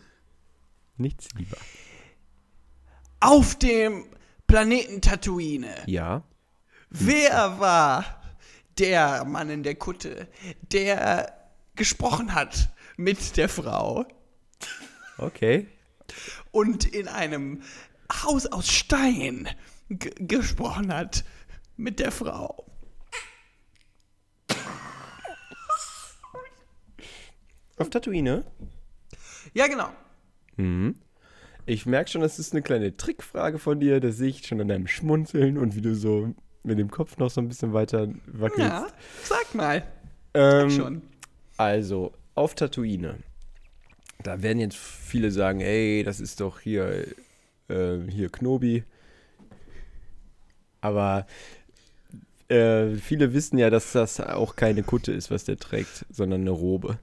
Nichts 0.97 1.29
lieber. 1.37 1.59
Auf 3.21 3.57
dem 3.57 4.07
Planeten 4.47 5.03
Tatooine. 5.03 5.75
Ja. 5.87 6.23
Wer 6.89 7.61
war 7.61 8.05
der 8.79 9.25
Mann 9.27 9.51
in 9.51 9.63
der 9.63 9.75
Kutte, 9.75 10.29
der 10.73 11.35
gesprochen 11.75 12.35
hat 12.35 12.71
mit 12.97 13.37
der 13.37 13.51
Frau 13.51 14.07
Okay. 15.19 15.67
und 16.51 16.87
in 16.87 17.09
einem 17.09 17.63
Haus 18.13 18.47
aus 18.47 18.69
Stein 18.71 19.49
gesprochen 19.89 20.93
hat 20.93 21.25
mit 21.77 22.01
der 22.01 22.13
Frau. 22.13 22.65
Auf 27.79 27.91
Tatooine? 27.91 28.45
Ja, 29.53 29.67
genau. 29.67 29.89
Ich 31.67 31.85
merke 31.87 32.11
schon, 32.11 32.23
das 32.23 32.39
ist 32.39 32.53
eine 32.53 32.63
kleine 32.63 32.97
Trickfrage 32.97 33.59
von 33.59 33.81
dir. 33.81 34.01
Das 34.01 34.17
sehe 34.17 34.29
ich 34.29 34.47
schon 34.47 34.61
an 34.61 34.69
deinem 34.69 34.87
Schmunzeln 34.87 35.59
und 35.59 35.77
wie 35.77 35.83
du 35.83 35.95
so 35.95 36.35
mit 36.63 36.79
dem 36.79 36.91
Kopf 36.91 37.19
noch 37.19 37.31
so 37.31 37.41
ein 37.41 37.49
bisschen 37.49 37.73
weiter 37.75 38.09
wackelst. 38.27 38.61
Ja, 38.61 38.87
sag 39.25 39.55
mal. 39.55 39.83
ähm, 40.35 40.71
Schon. 40.71 41.03
Also, 41.59 42.13
auf 42.35 42.55
Tatooine. 42.55 43.19
Da 44.23 44.43
werden 44.43 44.59
jetzt 44.59 44.77
viele 44.77 45.31
sagen, 45.31 45.61
ey, 45.61 46.03
das 46.03 46.21
ist 46.21 46.41
doch 46.41 46.61
hier, 46.61 47.07
äh, 47.69 47.99
hier 48.11 48.31
Knobi. 48.31 48.85
Aber 50.81 51.27
äh, 52.49 52.95
viele 52.97 53.33
wissen 53.33 53.59
ja, 53.59 53.71
dass 53.71 53.93
das 53.93 54.21
auch 54.21 54.57
keine 54.57 54.83
Kutte 54.83 55.13
ist, 55.13 55.31
was 55.31 55.45
der 55.45 55.57
trägt, 55.57 56.07
sondern 56.11 56.43
eine 56.43 56.51
Robe. 56.51 56.99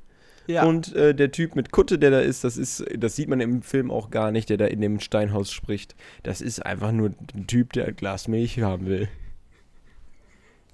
Ja. 0.47 0.65
Und 0.65 0.93
äh, 0.95 1.15
der 1.15 1.31
Typ 1.31 1.55
mit 1.55 1.71
Kutte, 1.71 1.97
der 1.97 2.11
da 2.11 2.19
ist, 2.19 2.43
das 2.43 2.57
ist, 2.57 2.83
das 2.97 3.15
sieht 3.15 3.29
man 3.29 3.39
im 3.39 3.61
Film 3.61 3.91
auch 3.91 4.09
gar 4.09 4.31
nicht, 4.31 4.49
der 4.49 4.57
da 4.57 4.65
in 4.65 4.81
dem 4.81 4.99
Steinhaus 4.99 5.51
spricht. 5.51 5.95
Das 6.21 6.41
ist 6.41 6.65
einfach 6.65 6.91
nur 6.91 7.13
ein 7.33 7.47
Typ, 7.47 7.73
der 7.73 7.87
ein 7.87 7.95
Glas 7.95 8.27
Milch 8.27 8.61
haben 8.61 8.87
will. 8.87 9.07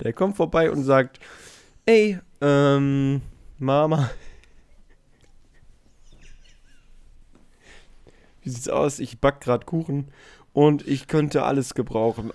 Der 0.04 0.14
kommt 0.14 0.38
vorbei 0.38 0.72
und 0.72 0.84
sagt, 0.84 1.20
ey, 1.86 2.20
ähm, 2.42 3.22
Mama. 3.58 4.10
Wie 8.50 8.54
sieht's 8.54 8.68
aus? 8.68 8.98
Ich 8.98 9.20
back 9.20 9.42
grad 9.42 9.68
Kuchen 9.68 10.08
und 10.54 10.88
ich 10.88 11.06
könnte 11.06 11.44
alles 11.44 11.76
gebrauchen. 11.76 12.32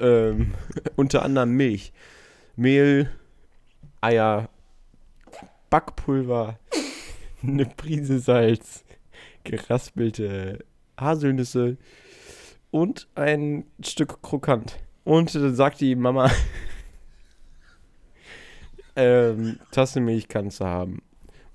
Ähm, 0.00 0.54
unter 0.96 1.20
anderem 1.22 1.50
Milch, 1.50 1.92
Mehl, 2.56 3.10
Eier, 4.00 4.48
Backpulver, 5.68 6.58
eine 7.42 7.66
Prise 7.66 8.18
Salz, 8.18 8.82
geraspelte 9.44 10.64
Haselnüsse 10.98 11.76
und 12.70 13.06
ein 13.14 13.66
Stück 13.84 14.22
Krokant. 14.22 14.78
Und 15.04 15.34
dann 15.34 15.54
sagt 15.54 15.82
die 15.82 15.96
Mama, 15.96 16.30
ähm, 18.96 19.58
Tasse 19.70 20.00
Milch 20.00 20.28
kannst 20.28 20.60
du 20.60 20.64
haben. 20.64 21.02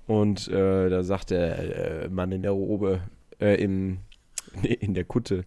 Und 0.06 0.46
äh, 0.46 0.88
da 0.88 1.02
sagt 1.02 1.30
der 1.30 2.04
äh, 2.04 2.08
Mann 2.10 2.30
in 2.30 2.42
der 2.42 2.52
Robe, 2.52 3.00
äh, 3.40 3.54
im, 3.62 3.98
nee, 4.62 4.72
in 4.72 4.94
der 4.94 5.04
Kutte, 5.04 5.44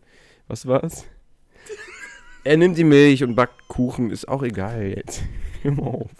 was 0.47 0.65
war's? 0.65 1.05
er 2.43 2.57
nimmt 2.57 2.77
die 2.77 2.83
Milch 2.83 3.23
und 3.23 3.35
backt 3.35 3.67
Kuchen, 3.67 4.11
ist 4.11 4.27
auch 4.27 4.43
egal 4.43 4.93
jetzt. 4.95 5.21
Hör 5.61 5.71
mal 5.71 5.83
auf. 5.87 6.11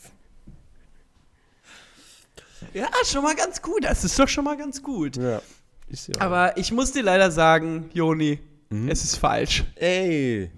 Ja, 2.73 2.87
schon 3.05 3.23
mal 3.23 3.35
ganz 3.35 3.61
gut. 3.61 3.83
Das 3.83 4.03
ist 4.03 4.17
doch 4.19 4.27
schon 4.27 4.43
mal 4.43 4.57
ganz 4.57 4.81
gut. 4.83 5.15
Ja, 5.17 5.41
ist 5.89 6.07
ja. 6.09 6.19
Aber 6.19 6.57
ich 6.57 6.71
muss 6.71 6.91
dir 6.91 7.03
leider 7.03 7.31
sagen, 7.31 7.89
Joni, 7.93 8.39
Mhm. 8.69 8.89
es 8.89 9.03
ist 9.03 9.15
falsch. 9.15 9.63
Ey, 9.75 10.51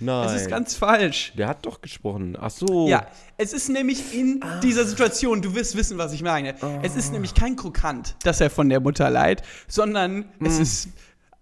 nein. 0.00 0.28
Es 0.28 0.42
ist 0.42 0.50
ganz 0.50 0.74
falsch. 0.74 1.32
Der 1.36 1.48
hat 1.48 1.66
doch 1.66 1.80
gesprochen. 1.80 2.36
Ach 2.40 2.50
so. 2.50 2.88
Ja, 2.88 3.06
es 3.36 3.52
ist 3.52 3.68
nämlich 3.68 4.14
in 4.14 4.42
dieser 4.62 4.84
Situation, 4.84 5.42
du 5.42 5.54
wirst 5.54 5.76
wissen, 5.76 5.98
was 5.98 6.12
ich 6.12 6.22
meine. 6.22 6.54
Es 6.82 6.96
ist 6.96 7.12
nämlich 7.12 7.34
kein 7.34 7.56
Krokant, 7.56 8.16
dass 8.22 8.40
er 8.40 8.50
von 8.50 8.68
der 8.68 8.80
Mutter 8.80 9.10
leiht, 9.10 9.42
sondern 9.68 10.26
es 10.40 10.58
ist 10.58 10.88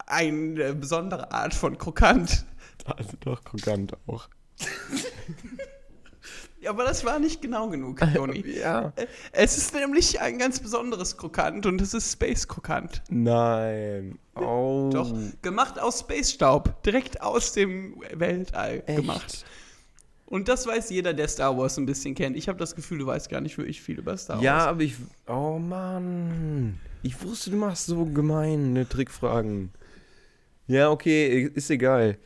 eine 0.07 0.75
besondere 0.75 1.33
Art 1.33 1.55
von 1.55 1.79
Krokant. 1.79 2.45
Also 2.85 3.13
doch 3.21 3.43
krokant 3.45 3.97
auch. 4.07 4.29
Ja, 6.65 6.71
aber 6.71 6.85
das 6.85 7.05
war 7.05 7.19
nicht 7.19 7.43
genau 7.43 7.69
genug, 7.69 8.01
Joni. 8.15 8.43
Ja. 8.59 8.93
Es 9.33 9.59
ist 9.59 9.75
nämlich 9.75 10.21
ein 10.21 10.39
ganz 10.39 10.61
besonderes 10.61 11.17
Krokant 11.19 11.67
und 11.67 11.81
es 11.81 11.93
ist 11.93 12.11
Space 12.13 12.49
Krokant. 12.49 13.03
Nein. 13.11 14.19
Oh. 14.35 14.89
Doch, 14.93 15.13
gemacht 15.43 15.79
aus 15.79 16.01
Space-Staub, 16.01 16.83
direkt 16.83 17.21
aus 17.21 17.53
dem 17.53 18.01
Weltall 18.15 18.83
Echt? 18.87 18.97
gemacht. 18.99 19.45
Und 20.27 20.49
das 20.49 20.67
weiß 20.67 20.89
jeder, 20.91 21.13
der 21.13 21.29
Star 21.29 21.57
Wars 21.57 21.77
ein 21.77 21.85
bisschen 21.87 22.15
kennt. 22.15 22.35
Ich 22.37 22.49
habe 22.49 22.59
das 22.59 22.75
Gefühl, 22.75 22.99
du 22.99 23.07
weißt 23.07 23.29
gar 23.29 23.43
nicht 23.43 23.59
wirklich 23.59 23.83
viel 23.83 23.99
über 23.99 24.17
Star 24.17 24.41
Ja, 24.43 24.55
Wars. 24.57 24.67
aber 24.69 24.81
ich. 24.81 24.95
Oh 25.29 25.59
Mann. 25.59 26.81
Ich 27.03 27.23
wusste, 27.23 27.51
du 27.51 27.57
machst 27.59 27.87
so 27.87 28.07
gemeine 28.07 28.89
Trickfragen. 28.89 29.71
Ja, 30.67 30.91
okay, 30.91 31.51
ist 31.55 31.69
egal. 31.71 32.17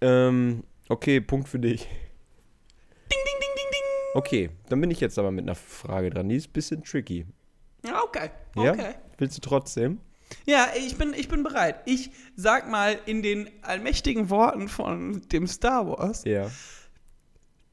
Ähm, 0.00 0.64
okay, 0.88 1.20
Punkt 1.20 1.48
für 1.48 1.60
dich. 1.60 1.86
Okay, 4.16 4.48
dann 4.70 4.80
bin 4.80 4.90
ich 4.90 5.00
jetzt 5.00 5.18
aber 5.18 5.30
mit 5.30 5.44
einer 5.44 5.54
Frage 5.54 6.08
dran. 6.08 6.30
Die 6.30 6.36
ist 6.36 6.48
ein 6.48 6.52
bisschen 6.52 6.82
tricky. 6.82 7.26
Ja, 7.84 8.02
okay. 8.02 8.30
Ja? 8.56 8.72
Okay. 8.72 8.94
Willst 9.18 9.36
du 9.36 9.42
trotzdem? 9.42 10.00
Ja, 10.46 10.68
ich 10.74 10.96
bin, 10.96 11.12
ich 11.12 11.28
bin 11.28 11.42
bereit. 11.42 11.82
Ich 11.84 12.10
sag 12.34 12.70
mal 12.70 12.98
in 13.04 13.22
den 13.22 13.50
allmächtigen 13.60 14.30
Worten 14.30 14.68
von 14.68 15.20
dem 15.28 15.46
Star 15.46 15.86
Wars: 15.86 16.24
Ja. 16.24 16.50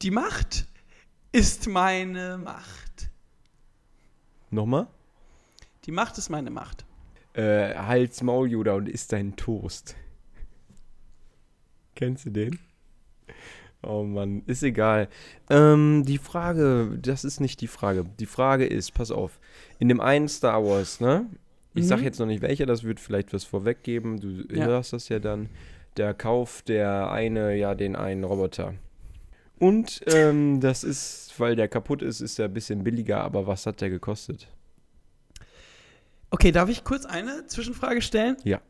Die 0.02 0.10
Macht 0.10 0.66
ist 1.32 1.66
meine 1.66 2.36
Macht. 2.36 3.08
Nochmal? 4.50 4.88
Die 5.86 5.92
Macht 5.92 6.18
ist 6.18 6.28
meine 6.28 6.50
Macht. 6.50 6.84
Äh, 7.32 7.74
Hals 7.74 8.22
Maul, 8.22 8.50
Yoda 8.50 8.74
und 8.74 8.90
isst 8.90 9.12
deinen 9.12 9.34
Toast. 9.34 9.96
Kennst 11.94 12.26
du 12.26 12.30
den? 12.30 12.58
Oh 13.86 14.02
Mann, 14.04 14.42
ist 14.46 14.62
egal. 14.62 15.08
Ähm, 15.50 16.04
die 16.06 16.18
Frage, 16.18 16.98
das 17.00 17.24
ist 17.24 17.40
nicht 17.40 17.60
die 17.60 17.66
Frage. 17.66 18.04
Die 18.18 18.26
Frage 18.26 18.64
ist, 18.66 18.92
pass 18.94 19.10
auf, 19.10 19.38
in 19.78 19.88
dem 19.88 20.00
einen 20.00 20.28
Star 20.28 20.64
Wars, 20.64 21.00
ne? 21.00 21.26
Ich 21.74 21.86
sag 21.88 21.98
Mhm. 21.98 22.04
jetzt 22.04 22.20
noch 22.20 22.26
nicht 22.26 22.40
welcher, 22.42 22.66
das 22.66 22.84
wird 22.84 23.00
vielleicht 23.00 23.32
was 23.32 23.44
vorweggeben. 23.44 24.20
Du 24.20 24.54
Ja. 24.54 24.66
hörst 24.66 24.92
das 24.92 25.08
ja 25.08 25.18
dann. 25.18 25.48
Der 25.96 26.14
kauft 26.14 26.68
der 26.68 27.10
eine 27.10 27.56
ja 27.56 27.74
den 27.74 27.96
einen 27.96 28.24
Roboter. 28.24 28.74
Und 29.58 30.00
ähm, 30.06 30.60
das 30.60 30.82
ist, 30.84 31.32
weil 31.38 31.56
der 31.56 31.68
kaputt 31.68 32.02
ist, 32.02 32.20
ist 32.20 32.38
er 32.38 32.46
ein 32.46 32.54
bisschen 32.54 32.84
billiger, 32.84 33.20
aber 33.22 33.46
was 33.46 33.66
hat 33.66 33.80
der 33.80 33.90
gekostet? 33.90 34.48
Okay, 36.30 36.50
darf 36.52 36.68
ich 36.68 36.82
kurz 36.84 37.04
eine 37.06 37.46
Zwischenfrage 37.46 38.02
stellen? 38.02 38.36
Ja. 38.44 38.60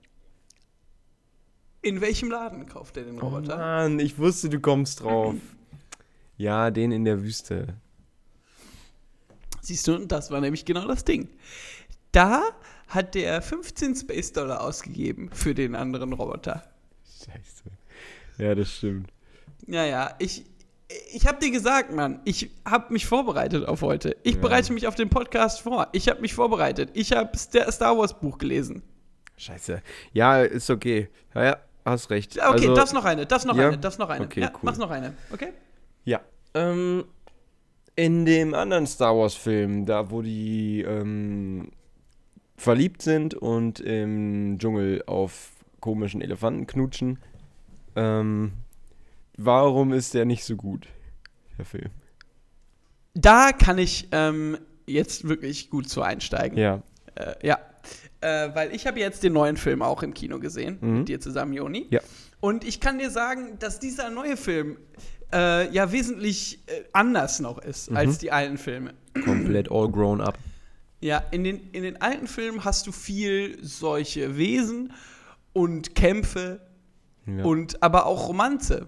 In 1.84 2.00
welchem 2.00 2.30
Laden 2.30 2.66
kauft 2.66 2.96
er 2.96 3.04
den 3.04 3.20
Oh 3.20 3.26
Roboter? 3.28 3.56
Mann, 3.58 3.98
ich 3.98 4.18
wusste, 4.18 4.48
du 4.48 4.58
kommst 4.58 5.02
drauf. 5.02 5.34
Ja, 6.38 6.70
den 6.70 6.92
in 6.92 7.04
der 7.04 7.22
Wüste. 7.22 7.74
Siehst 9.60 9.86
du, 9.86 9.98
das 10.06 10.30
war 10.30 10.40
nämlich 10.40 10.64
genau 10.64 10.86
das 10.86 11.04
Ding. 11.04 11.28
Da 12.12 12.42
hat 12.88 13.14
der 13.14 13.40
15 13.42 13.96
Space 13.96 14.32
Dollar 14.32 14.62
ausgegeben 14.62 15.30
für 15.32 15.54
den 15.54 15.74
anderen 15.74 16.12
Roboter. 16.12 16.64
Scheiße. 17.18 17.64
Ja, 18.38 18.54
das 18.54 18.72
stimmt. 18.76 19.10
Ja, 19.66 19.84
ja, 19.84 20.14
ich, 20.18 20.44
ich 21.12 21.26
hab 21.26 21.40
dir 21.40 21.50
gesagt, 21.50 21.92
Mann, 21.92 22.20
ich 22.24 22.50
hab 22.64 22.90
mich 22.90 23.06
vorbereitet 23.06 23.66
auf 23.66 23.82
heute. 23.82 24.16
Ich 24.22 24.34
Ja. 24.34 24.40
bereite 24.40 24.72
mich 24.72 24.86
auf 24.86 24.94
den 24.94 25.08
Podcast 25.10 25.60
vor. 25.60 25.88
Ich 25.92 26.08
hab 26.08 26.20
mich 26.20 26.34
vorbereitet. 26.34 26.90
Ich 26.94 27.12
hab 27.12 27.34
der 27.52 27.70
Star 27.72 27.96
Wars 27.96 28.18
Buch 28.18 28.38
gelesen. 28.38 28.82
Scheiße. 29.36 29.82
Ja, 30.12 30.42
ist 30.42 30.70
okay. 30.70 31.08
Ja, 31.34 31.44
ja 31.44 31.56
hast 31.84 32.10
recht. 32.10 32.36
Ja, 32.36 32.50
Okay, 32.50 32.68
also, 32.68 32.74
das 32.74 32.92
noch 32.92 33.04
eine, 33.04 33.26
das 33.26 33.44
noch 33.44 33.56
ja? 33.56 33.68
eine, 33.68 33.78
das 33.78 33.98
noch 33.98 34.08
eine. 34.08 34.24
Okay, 34.24 34.40
ja, 34.40 34.50
cool. 34.54 34.60
mach 34.62 34.76
noch 34.76 34.90
eine, 34.90 35.14
okay? 35.32 35.52
Ja. 36.04 36.20
Ähm, 36.54 37.04
in 37.96 38.24
dem 38.24 38.54
anderen 38.54 38.86
Star 38.86 39.16
Wars-Film, 39.16 39.86
da 39.86 40.10
wo 40.10 40.22
die 40.22 40.82
ähm, 40.82 41.70
verliebt 42.56 43.02
sind 43.02 43.34
und 43.34 43.80
im 43.80 44.58
Dschungel 44.58 45.02
auf 45.06 45.52
komischen 45.80 46.20
Elefanten 46.20 46.66
knutschen, 46.66 47.18
ähm, 47.96 48.52
warum 49.36 49.92
ist 49.92 50.14
der 50.14 50.24
nicht 50.24 50.44
so 50.44 50.56
gut, 50.56 50.88
der 51.58 51.64
Film? 51.64 51.90
Da 53.14 53.52
kann 53.52 53.78
ich 53.78 54.08
ähm, 54.10 54.58
jetzt 54.86 55.28
wirklich 55.28 55.70
gut 55.70 55.88
zu 55.88 56.02
einsteigen. 56.02 56.58
Ja. 56.58 56.82
Äh, 57.14 57.34
ja. 57.46 57.58
Äh, 58.24 58.54
weil 58.54 58.74
ich 58.74 58.86
habe 58.86 58.98
jetzt 59.00 59.22
den 59.22 59.34
neuen 59.34 59.58
Film 59.58 59.82
auch 59.82 60.02
im 60.02 60.14
Kino 60.14 60.38
gesehen, 60.38 60.78
Mhm. 60.80 60.98
mit 61.00 61.08
dir 61.08 61.20
zusammen, 61.20 61.52
Joni. 61.52 61.86
Ja. 61.90 62.00
Und 62.40 62.64
ich 62.64 62.80
kann 62.80 62.98
dir 62.98 63.10
sagen, 63.10 63.58
dass 63.58 63.78
dieser 63.80 64.08
neue 64.08 64.36
Film 64.38 64.78
äh, 65.32 65.68
ja 65.72 65.92
wesentlich 65.92 66.60
äh, 66.68 66.84
anders 66.92 67.40
noch 67.40 67.58
ist 67.58 67.90
Mhm. 67.90 67.96
als 67.98 68.18
die 68.18 68.32
alten 68.32 68.56
Filme. 68.56 68.94
Komplett 69.24 69.70
all 69.70 69.90
grown 69.90 70.20
up. 70.22 70.38
Ja, 71.00 71.22
in 71.32 71.44
den, 71.44 71.70
in 71.72 71.82
den 71.82 72.00
alten 72.00 72.26
Filmen 72.26 72.64
hast 72.64 72.86
du 72.86 72.92
viel 72.92 73.58
solche 73.62 74.38
Wesen 74.38 74.92
und 75.52 75.94
Kämpfe 75.94 76.60
Ja. 77.26 77.44
und 77.44 77.82
aber 77.82 78.06
auch 78.06 78.28
Romanze. 78.28 78.86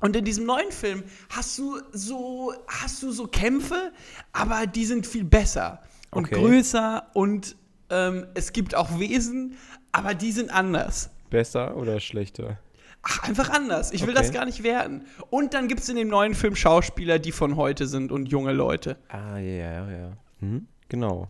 Und 0.00 0.16
in 0.16 0.24
diesem 0.24 0.44
neuen 0.46 0.72
Film 0.72 1.04
hast 1.28 1.56
du 1.58 1.78
so, 1.92 2.52
hast 2.66 3.00
du 3.02 3.12
so 3.12 3.26
Kämpfe, 3.28 3.92
aber 4.32 4.66
die 4.66 4.86
sind 4.86 5.06
viel 5.06 5.24
besser 5.24 5.80
und 6.10 6.26
Okay. 6.26 6.34
größer 6.40 7.06
und 7.14 7.54
ähm, 7.92 8.26
es 8.34 8.52
gibt 8.52 8.74
auch 8.74 8.98
Wesen, 8.98 9.56
aber 9.92 10.14
die 10.14 10.32
sind 10.32 10.50
anders. 10.52 11.10
Besser 11.30 11.76
oder 11.76 12.00
schlechter? 12.00 12.58
Ach, 13.02 13.22
einfach 13.28 13.50
anders. 13.50 13.92
Ich 13.92 14.02
will 14.02 14.10
Okay. 14.14 14.18
das 14.22 14.32
gar 14.32 14.44
nicht 14.44 14.62
werten. 14.62 15.04
Und 15.30 15.54
dann 15.54 15.66
gibt 15.68 15.80
es 15.80 15.88
in 15.88 15.96
dem 15.96 16.08
neuen 16.08 16.34
Film 16.34 16.54
Schauspieler, 16.56 17.18
die 17.18 17.32
von 17.32 17.56
heute 17.56 17.86
sind 17.86 18.12
und 18.12 18.26
junge 18.26 18.52
Leute. 18.52 18.96
Ah, 19.08 19.38
ja, 19.38 19.54
ja, 19.54 19.90
ja. 19.90 20.12
Mhm. 20.40 20.66
Genau. 20.88 21.28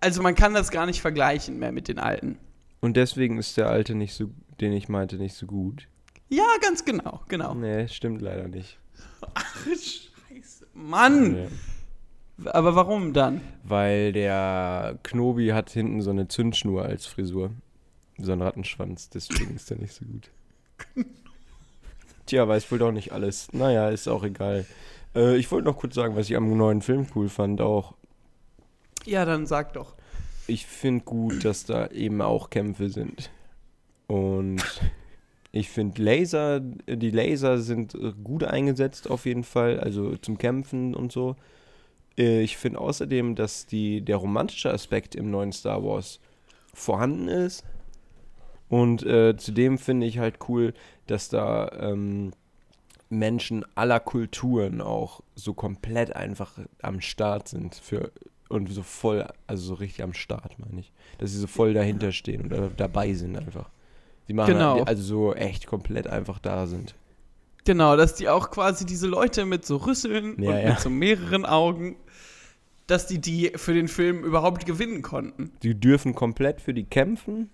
Also 0.00 0.22
man 0.22 0.34
kann 0.34 0.52
das 0.54 0.70
gar 0.70 0.86
nicht 0.86 1.00
vergleichen 1.00 1.58
mehr 1.58 1.72
mit 1.72 1.88
den 1.88 1.98
alten. 1.98 2.38
Und 2.80 2.96
deswegen 2.96 3.38
ist 3.38 3.56
der 3.56 3.68
alte 3.70 3.94
nicht 3.94 4.14
so, 4.14 4.30
den 4.60 4.72
ich 4.72 4.88
meinte, 4.90 5.16
nicht 5.16 5.34
so 5.34 5.46
gut. 5.46 5.88
Ja, 6.28 6.44
ganz 6.60 6.84
genau, 6.84 7.22
genau. 7.28 7.54
Nee, 7.54 7.88
stimmt 7.88 8.20
leider 8.20 8.48
nicht. 8.48 8.78
Ach, 9.34 9.66
scheiße. 9.66 10.66
Mann! 10.74 11.36
Ja. 11.36 11.46
Aber 12.46 12.74
warum 12.74 13.12
dann? 13.12 13.40
Weil 13.62 14.12
der 14.12 14.98
Knobi 15.02 15.48
hat 15.50 15.70
hinten 15.70 16.00
so 16.02 16.10
eine 16.10 16.28
Zündschnur 16.28 16.84
als 16.84 17.06
Frisur. 17.06 17.50
So 18.18 18.32
ein 18.32 18.42
Rattenschwanz, 18.42 19.08
deswegen 19.10 19.56
ist 19.56 19.70
der 19.70 19.78
nicht 19.78 19.92
so 19.92 20.04
gut. 20.04 20.30
Tja, 22.26 22.46
weiß 22.46 22.70
wohl 22.70 22.78
doch 22.78 22.92
nicht 22.92 23.12
alles. 23.12 23.52
Naja, 23.52 23.90
ist 23.90 24.08
auch 24.08 24.24
egal. 24.24 24.66
Äh, 25.14 25.36
ich 25.36 25.50
wollte 25.50 25.66
noch 25.66 25.76
kurz 25.76 25.94
sagen, 25.94 26.16
was 26.16 26.30
ich 26.30 26.36
am 26.36 26.56
neuen 26.56 26.80
Film 26.82 27.06
cool 27.14 27.28
fand. 27.28 27.60
Auch 27.60 27.94
Ja, 29.04 29.24
dann 29.24 29.46
sag 29.46 29.72
doch. 29.74 29.94
ich 30.46 30.66
finde 30.66 31.04
gut, 31.04 31.44
dass 31.44 31.64
da 31.66 31.88
eben 31.88 32.22
auch 32.22 32.50
Kämpfe 32.50 32.88
sind. 32.88 33.30
Und 34.06 34.62
ich 35.52 35.70
finde 35.70 36.02
Laser, 36.02 36.60
die 36.60 37.10
Laser 37.10 37.58
sind 37.58 37.96
gut 38.22 38.44
eingesetzt 38.44 39.10
auf 39.10 39.26
jeden 39.26 39.44
Fall, 39.44 39.80
also 39.80 40.16
zum 40.16 40.38
Kämpfen 40.38 40.94
und 40.94 41.12
so. 41.12 41.36
Äh, 42.18 42.42
Ich 42.42 42.56
finde 42.56 42.80
außerdem, 42.80 43.34
dass 43.34 43.66
die, 43.66 44.00
der 44.00 44.16
romantische 44.16 44.72
Aspekt 44.72 45.14
im 45.14 45.30
neuen 45.30 45.52
Star 45.52 45.82
Wars 45.84 46.20
vorhanden 46.72 47.28
ist. 47.28 47.64
Und 48.68 49.04
äh, 49.04 49.36
zudem 49.36 49.78
finde 49.78 50.06
ich 50.06 50.18
halt 50.18 50.36
cool, 50.48 50.74
dass 51.06 51.28
da 51.28 51.70
ähm, 51.78 52.32
Menschen 53.10 53.64
aller 53.76 54.00
Kulturen 54.00 54.80
auch 54.80 55.20
so 55.34 55.54
komplett 55.54 56.16
einfach 56.16 56.58
am 56.82 57.00
Start 57.00 57.48
sind 57.48 57.74
für 57.74 58.10
und 58.48 58.68
so 58.70 58.82
voll, 58.82 59.26
also 59.46 59.64
so 59.66 59.74
richtig 59.74 60.02
am 60.02 60.12
Start, 60.14 60.58
meine 60.58 60.80
ich. 60.80 60.92
Dass 61.18 61.30
sie 61.32 61.38
so 61.38 61.46
voll 61.46 61.74
dahinter 61.74 62.12
stehen 62.12 62.42
und 62.42 62.50
da, 62.50 62.68
dabei 62.76 63.12
sind 63.14 63.36
einfach. 63.36 63.68
Sie 64.26 64.32
machen 64.34 64.54
Genau. 64.54 64.82
also 64.82 65.02
so 65.02 65.34
echt 65.34 65.66
komplett 65.66 66.06
einfach 66.06 66.38
da 66.38 66.66
sind. 66.66 66.94
Genau, 67.64 67.96
dass 67.96 68.14
die 68.14 68.28
auch 68.28 68.50
quasi 68.50 68.84
diese 68.84 69.06
Leute 69.06 69.44
mit 69.44 69.64
so 69.64 69.76
Rüsseln 69.76 70.40
Ja, 70.42 70.50
und 70.50 70.58
ja. 70.62 70.68
mit 70.70 70.80
so 70.80 70.90
mehreren 70.90 71.46
Augen, 71.46 71.96
dass 72.86 73.06
die 73.06 73.20
die 73.20 73.52
für 73.56 73.74
den 73.74 73.88
Film 73.88 74.24
überhaupt 74.24 74.66
gewinnen 74.66 75.02
konnten. 75.02 75.52
Die 75.62 75.74
dürfen 75.78 76.14
komplett 76.14 76.60
für 76.60 76.74
die 76.74 76.84
kämpfen 76.84 77.50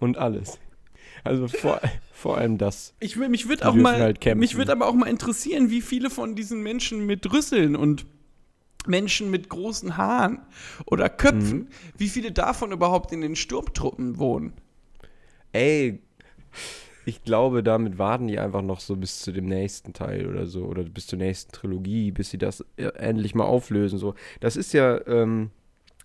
und 0.00 0.16
alles. 0.18 0.58
Also 1.22 1.48
vor, 1.48 1.80
vor 2.12 2.38
allem 2.38 2.58
das. 2.58 2.94
Ich 3.00 3.18
will, 3.18 3.28
mich 3.28 3.48
würde 3.48 3.68
auch 3.68 3.74
mal, 3.74 4.00
halt 4.00 4.24
mich 4.36 4.56
würde 4.56 4.72
aber 4.72 4.86
auch 4.88 4.94
mal 4.94 5.06
interessieren, 5.08 5.70
wie 5.70 5.80
viele 5.82 6.10
von 6.10 6.34
diesen 6.34 6.62
Menschen 6.62 7.06
mit 7.06 7.30
Rüsseln 7.32 7.76
und 7.76 8.06
Menschen 8.86 9.30
mit 9.30 9.48
großen 9.48 9.96
Haaren 9.96 10.40
oder 10.86 11.08
Köpfen, 11.08 11.58
Mhm. 11.60 11.68
wie 11.96 12.08
viele 12.08 12.32
davon 12.32 12.72
überhaupt 12.72 13.12
in 13.12 13.22
den 13.22 13.34
Sturmtruppen 13.36 14.18
wohnen. 14.18 14.52
Ey, 15.52 16.00
ich 17.06 17.22
glaube, 17.22 17.62
damit 17.62 17.98
warten 17.98 18.28
die 18.28 18.38
einfach 18.38 18.62
noch 18.62 18.80
so 18.80 18.96
bis 18.96 19.20
zu 19.20 19.32
dem 19.32 19.46
nächsten 19.46 19.92
Teil 19.92 20.26
oder 20.26 20.46
so. 20.46 20.64
Oder 20.64 20.84
bis 20.84 21.06
zur 21.06 21.18
nächsten 21.18 21.52
Trilogie, 21.52 22.10
bis 22.10 22.30
sie 22.30 22.38
das 22.38 22.64
äh, 22.76 22.86
endlich 22.96 23.34
mal 23.34 23.44
auflösen. 23.44 23.98
So. 23.98 24.14
Das 24.40 24.56
ist 24.56 24.72
ja 24.72 25.06
ähm, 25.06 25.50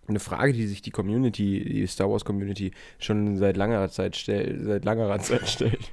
eine 0.08 0.20
Frage, 0.20 0.54
die 0.54 0.68
sich 0.68 0.82
die 0.82 0.92
Community, 0.92 1.64
die 1.64 1.88
Star 1.88 2.10
Wars 2.10 2.26
Community, 2.26 2.72
schon 2.98 3.38
seit 3.38 3.56
langer 3.56 3.90
Zeit 3.90 4.16
stellt, 4.18 4.66
seit 4.66 4.86
langer 4.86 5.18
Zeit 5.20 5.48
stellt. 5.48 5.92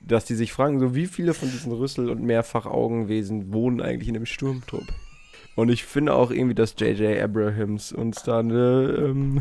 Dass 0.00 0.24
die 0.24 0.34
sich 0.34 0.52
fragen, 0.52 0.78
so 0.78 0.94
wie 0.94 1.06
viele 1.06 1.34
von 1.34 1.50
diesen 1.50 1.72
Rüssel- 1.72 2.10
und 2.10 2.22
Mehrfachaugenwesen 2.22 3.52
wohnen 3.52 3.80
eigentlich 3.80 4.08
in 4.08 4.14
dem 4.14 4.26
Sturmtrupp? 4.26 4.86
Und 5.56 5.70
ich 5.70 5.84
finde 5.84 6.14
auch 6.14 6.30
irgendwie, 6.30 6.54
dass 6.54 6.76
J.J. 6.78 7.20
Abrahams 7.20 7.92
uns 7.92 8.22
da 8.22 8.40
eine 8.40 8.94
ähm, 8.98 9.40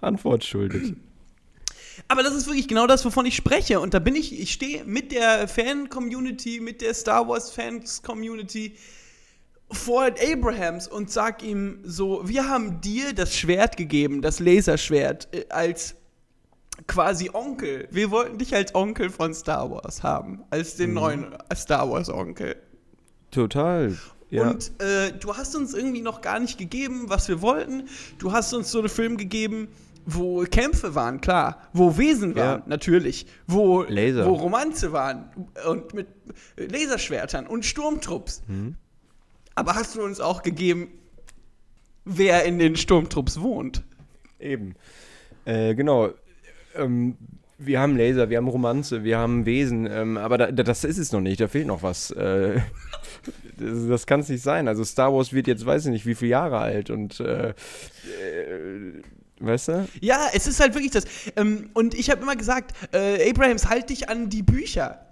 Antwort 0.00 0.44
schuldet. 0.44 0.96
Aber 2.08 2.22
das 2.22 2.34
ist 2.34 2.46
wirklich 2.46 2.68
genau 2.68 2.86
das, 2.86 3.04
wovon 3.04 3.26
ich 3.26 3.36
spreche. 3.36 3.80
Und 3.80 3.94
da 3.94 3.98
bin 3.98 4.14
ich, 4.14 4.38
ich 4.40 4.52
stehe 4.52 4.84
mit 4.84 5.12
der 5.12 5.48
Fan-Community, 5.48 6.60
mit 6.60 6.80
der 6.80 6.94
Star 6.94 7.28
Wars-Fans-Community 7.28 8.76
vor 9.70 10.04
Abrahams 10.04 10.86
und 10.86 11.10
sag 11.10 11.42
ihm 11.42 11.78
so, 11.84 12.28
wir 12.28 12.48
haben 12.48 12.80
dir 12.80 13.14
das 13.14 13.36
Schwert 13.36 13.76
gegeben, 13.76 14.20
das 14.20 14.38
Laserschwert, 14.38 15.28
äh, 15.32 15.46
als 15.48 15.94
quasi 16.86 17.30
Onkel. 17.32 17.88
Wir 17.90 18.10
wollten 18.10 18.38
dich 18.38 18.54
als 18.54 18.74
Onkel 18.74 19.10
von 19.10 19.34
Star 19.34 19.70
Wars 19.70 20.02
haben, 20.02 20.42
als 20.50 20.76
den 20.76 20.94
neuen 20.94 21.34
Star 21.54 21.90
Wars-Onkel. 21.90 22.56
Total. 23.30 23.96
Ja. 24.30 24.50
Und 24.50 24.72
äh, 24.80 25.12
du 25.12 25.36
hast 25.36 25.54
uns 25.54 25.74
irgendwie 25.74 26.00
noch 26.00 26.22
gar 26.22 26.38
nicht 26.38 26.58
gegeben, 26.58 27.04
was 27.08 27.28
wir 27.28 27.42
wollten. 27.42 27.88
Du 28.18 28.32
hast 28.32 28.54
uns 28.54 28.70
so 28.70 28.78
einen 28.78 28.88
Film 28.88 29.16
gegeben, 29.16 29.68
wo 30.04 30.42
Kämpfe 30.44 30.94
waren, 30.94 31.20
klar. 31.20 31.68
Wo 31.72 31.96
Wesen 31.98 32.34
waren, 32.34 32.60
Ja. 32.60 32.66
natürlich. 32.66 33.26
Wo, 33.46 33.82
Laser. 33.82 34.26
wo 34.26 34.34
Romanze 34.34 34.92
waren. 34.92 35.30
Und 35.68 35.94
mit 35.94 36.06
Laserschwertern 36.56 37.46
und 37.46 37.64
Sturmtrupps. 37.64 38.42
Mhm. 38.48 38.76
Aber 39.54 39.74
hast 39.74 39.94
du 39.96 40.02
uns 40.02 40.20
auch 40.20 40.42
gegeben, 40.42 40.88
wer 42.04 42.44
in 42.44 42.58
den 42.58 42.76
Sturmtrupps 42.76 43.40
wohnt? 43.40 43.82
Eben. 44.40 44.74
Äh, 45.44 45.74
genau. 45.74 46.10
Ähm, 46.74 47.16
wir 47.58 47.78
haben 47.80 47.96
Laser, 47.96 48.28
wir 48.28 48.38
haben 48.38 48.48
Romanze, 48.48 49.04
wir 49.04 49.18
haben 49.18 49.46
Wesen, 49.46 49.86
ähm, 49.86 50.16
aber 50.16 50.36
da, 50.36 50.50
da, 50.50 50.64
das 50.64 50.82
ist 50.82 50.98
es 50.98 51.12
noch 51.12 51.20
nicht, 51.20 51.40
da 51.40 51.46
fehlt 51.46 51.66
noch 51.68 51.82
was. 51.84 52.10
Äh, 52.10 52.60
das 53.58 53.86
das 53.86 54.06
kann 54.06 54.20
es 54.20 54.28
nicht 54.28 54.42
sein. 54.42 54.66
Also 54.66 54.82
Star 54.84 55.12
Wars 55.14 55.32
wird 55.32 55.46
jetzt, 55.46 55.64
weiß 55.64 55.84
ich 55.86 55.92
nicht, 55.92 56.06
wie 56.06 56.14
viele 56.16 56.30
Jahre 56.32 56.58
alt 56.58 56.90
und 56.90 57.20
äh, 57.20 57.50
äh, 57.50 57.54
weißt 59.46 59.68
du? 59.68 59.88
Ja, 60.00 60.28
es 60.32 60.46
ist 60.46 60.60
halt 60.60 60.74
wirklich 60.74 60.92
das. 60.92 61.04
Ähm, 61.36 61.70
und 61.74 61.94
ich 61.94 62.10
habe 62.10 62.22
immer 62.22 62.36
gesagt, 62.36 62.74
äh, 62.94 63.30
Abrahams, 63.30 63.68
halt 63.68 63.90
dich 63.90 64.08
an 64.08 64.28
die 64.30 64.42
Bücher. 64.42 65.06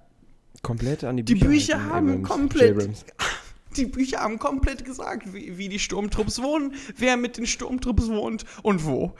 Komplett 0.62 1.04
an 1.04 1.16
die 1.16 1.24
Die 1.24 1.34
Bücher. 1.34 1.48
Bücher 1.48 1.84
haben 1.84 2.08
Abrams, 2.08 2.28
komplett-. 2.28 2.88
Die 3.76 3.86
Bücher 3.86 4.18
haben 4.18 4.40
komplett 4.40 4.84
gesagt, 4.84 5.32
wie, 5.32 5.56
wie 5.56 5.68
die 5.68 5.78
Sturmtrupps 5.78 6.42
wohnen, 6.42 6.74
wer 6.96 7.16
mit 7.16 7.36
den 7.36 7.46
Sturmtrupps 7.46 8.08
wohnt 8.08 8.44
und 8.64 8.84
wo. 8.84 9.12